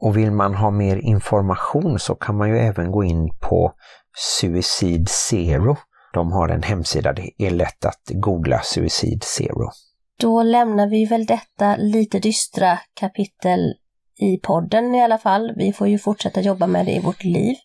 [0.00, 3.72] Och vill man ha mer information så kan man ju även gå in på
[4.16, 5.76] Suicide Zero.
[6.12, 9.70] De har en hemsida, det är lätt att googla Suicide Zero.
[10.18, 13.74] Då lämnar vi väl detta lite dystra kapitel
[14.18, 15.52] i podden i alla fall.
[15.56, 17.56] Vi får ju fortsätta jobba med det i vårt liv.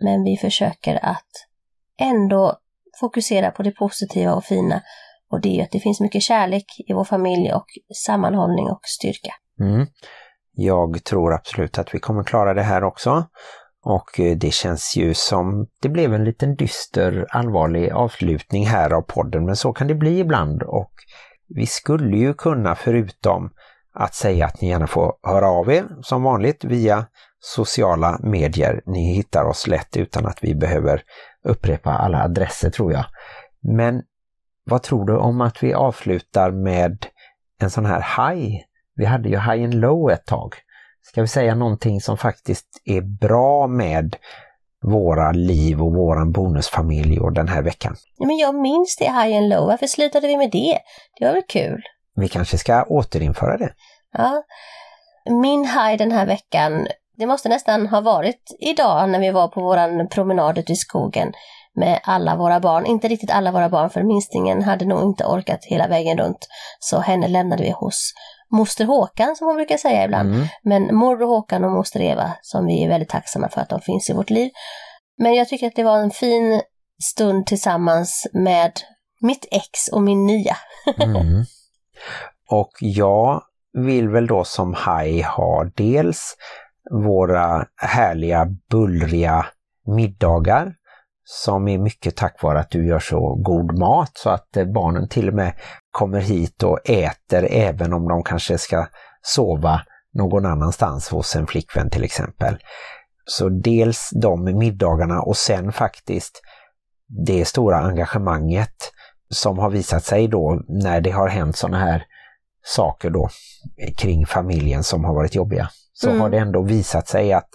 [0.00, 1.46] Men vi försöker att
[1.98, 2.56] ändå
[3.00, 4.82] fokusera på det positiva och fina.
[5.30, 7.66] Och det är att det finns mycket kärlek i vår familj och
[8.06, 9.34] sammanhållning och styrka.
[9.60, 9.86] Mm.
[10.52, 13.24] Jag tror absolut att vi kommer klara det här också.
[13.82, 19.02] Och eh, det känns ju som det blev en liten dyster, allvarlig avslutning här av
[19.02, 20.62] podden, men så kan det bli ibland.
[20.62, 20.92] Och
[21.48, 23.50] vi skulle ju kunna, förutom
[23.94, 27.06] att säga att ni gärna får höra av er som vanligt via
[27.40, 28.82] sociala medier.
[28.86, 31.02] Ni hittar oss lätt utan att vi behöver
[31.44, 33.04] upprepa alla adresser tror jag.
[33.76, 34.02] Men
[34.70, 37.06] vad tror du om att vi avslutar med
[37.60, 38.60] en sån här high
[39.00, 40.54] vi hade ju high and low ett tag.
[41.02, 44.16] Ska vi säga någonting som faktiskt är bra med
[44.82, 47.96] våra liv och våran bonusfamilj och den här veckan?
[48.18, 49.66] Men jag minns det high and low.
[49.66, 50.78] Varför slutade vi med det?
[51.18, 51.82] Det var väl kul?
[52.16, 53.72] Vi kanske ska återinföra det.
[54.12, 54.42] Ja.
[55.30, 59.60] Min high den här veckan, det måste nästan ha varit idag när vi var på
[59.60, 61.32] våran promenad ute i skogen
[61.76, 62.86] med alla våra barn.
[62.86, 66.48] Inte riktigt alla våra barn för minstingen hade nog inte orkat hela vägen runt.
[66.78, 68.12] Så henne lämnade vi hos
[68.50, 70.34] moster Håkan som hon brukar säga ibland.
[70.34, 70.46] Mm.
[70.62, 74.10] Men morbror Håkan och moster Eva som vi är väldigt tacksamma för att de finns
[74.10, 74.50] i vårt liv.
[75.18, 76.62] Men jag tycker att det var en fin
[77.02, 78.72] stund tillsammans med
[79.20, 80.56] mitt ex och min nya.
[81.02, 81.44] mm.
[82.50, 83.42] Och jag
[83.72, 86.36] vill väl då som haj ha dels
[86.90, 89.46] våra härliga bullriga
[89.86, 90.74] middagar
[91.32, 95.08] som är mycket tack vare att du gör så god mat så att eh, barnen
[95.08, 95.52] till och med
[95.90, 98.86] kommer hit och äter även om de kanske ska
[99.22, 99.80] sova
[100.14, 102.58] någon annanstans hos en flickvän till exempel.
[103.24, 106.42] Så dels de middagarna och sen faktiskt
[107.26, 108.92] det stora engagemanget
[109.28, 112.04] som har visat sig då när det har hänt sådana här
[112.64, 113.28] saker då
[113.98, 115.68] kring familjen som har varit jobbiga.
[115.92, 116.20] Så Mm.
[116.20, 117.48] har det ändå visat sig att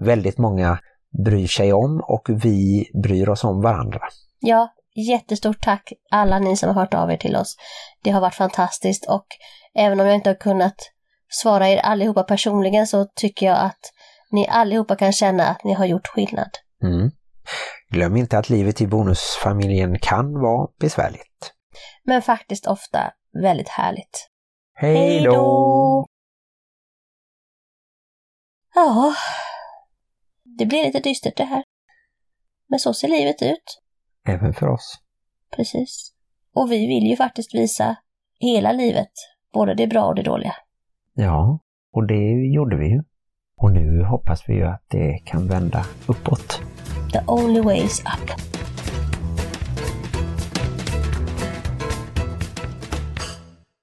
[0.00, 0.78] väldigt många
[1.24, 4.00] bryr sig om och vi bryr oss om varandra.
[4.40, 7.56] Ja, jättestort tack alla ni som har hört av er till oss.
[8.02, 9.26] Det har varit fantastiskt och
[9.74, 10.76] även om jag inte har kunnat
[11.28, 13.92] svara er allihopa personligen så tycker jag att
[14.30, 16.50] ni allihopa kan känna att ni har gjort skillnad.
[16.82, 17.10] Mm.
[17.88, 21.52] Glöm inte att livet i bonusfamiljen kan vara besvärligt.
[22.04, 24.28] Men faktiskt ofta väldigt härligt.
[24.74, 26.06] Hej då!
[28.74, 29.14] Ja,
[30.60, 31.64] det blir lite dystert det här.
[32.68, 33.80] Men så ser livet ut.
[34.28, 34.98] Även för oss.
[35.56, 36.12] Precis.
[36.54, 37.96] Och vi vill ju faktiskt visa
[38.40, 39.12] hela livet,
[39.52, 40.54] både det bra och det dåliga.
[41.14, 41.58] Ja,
[41.92, 43.02] och det gjorde vi ju.
[43.56, 46.60] Och nu hoppas vi ju att det kan vända uppåt.
[47.12, 48.30] The only way is up.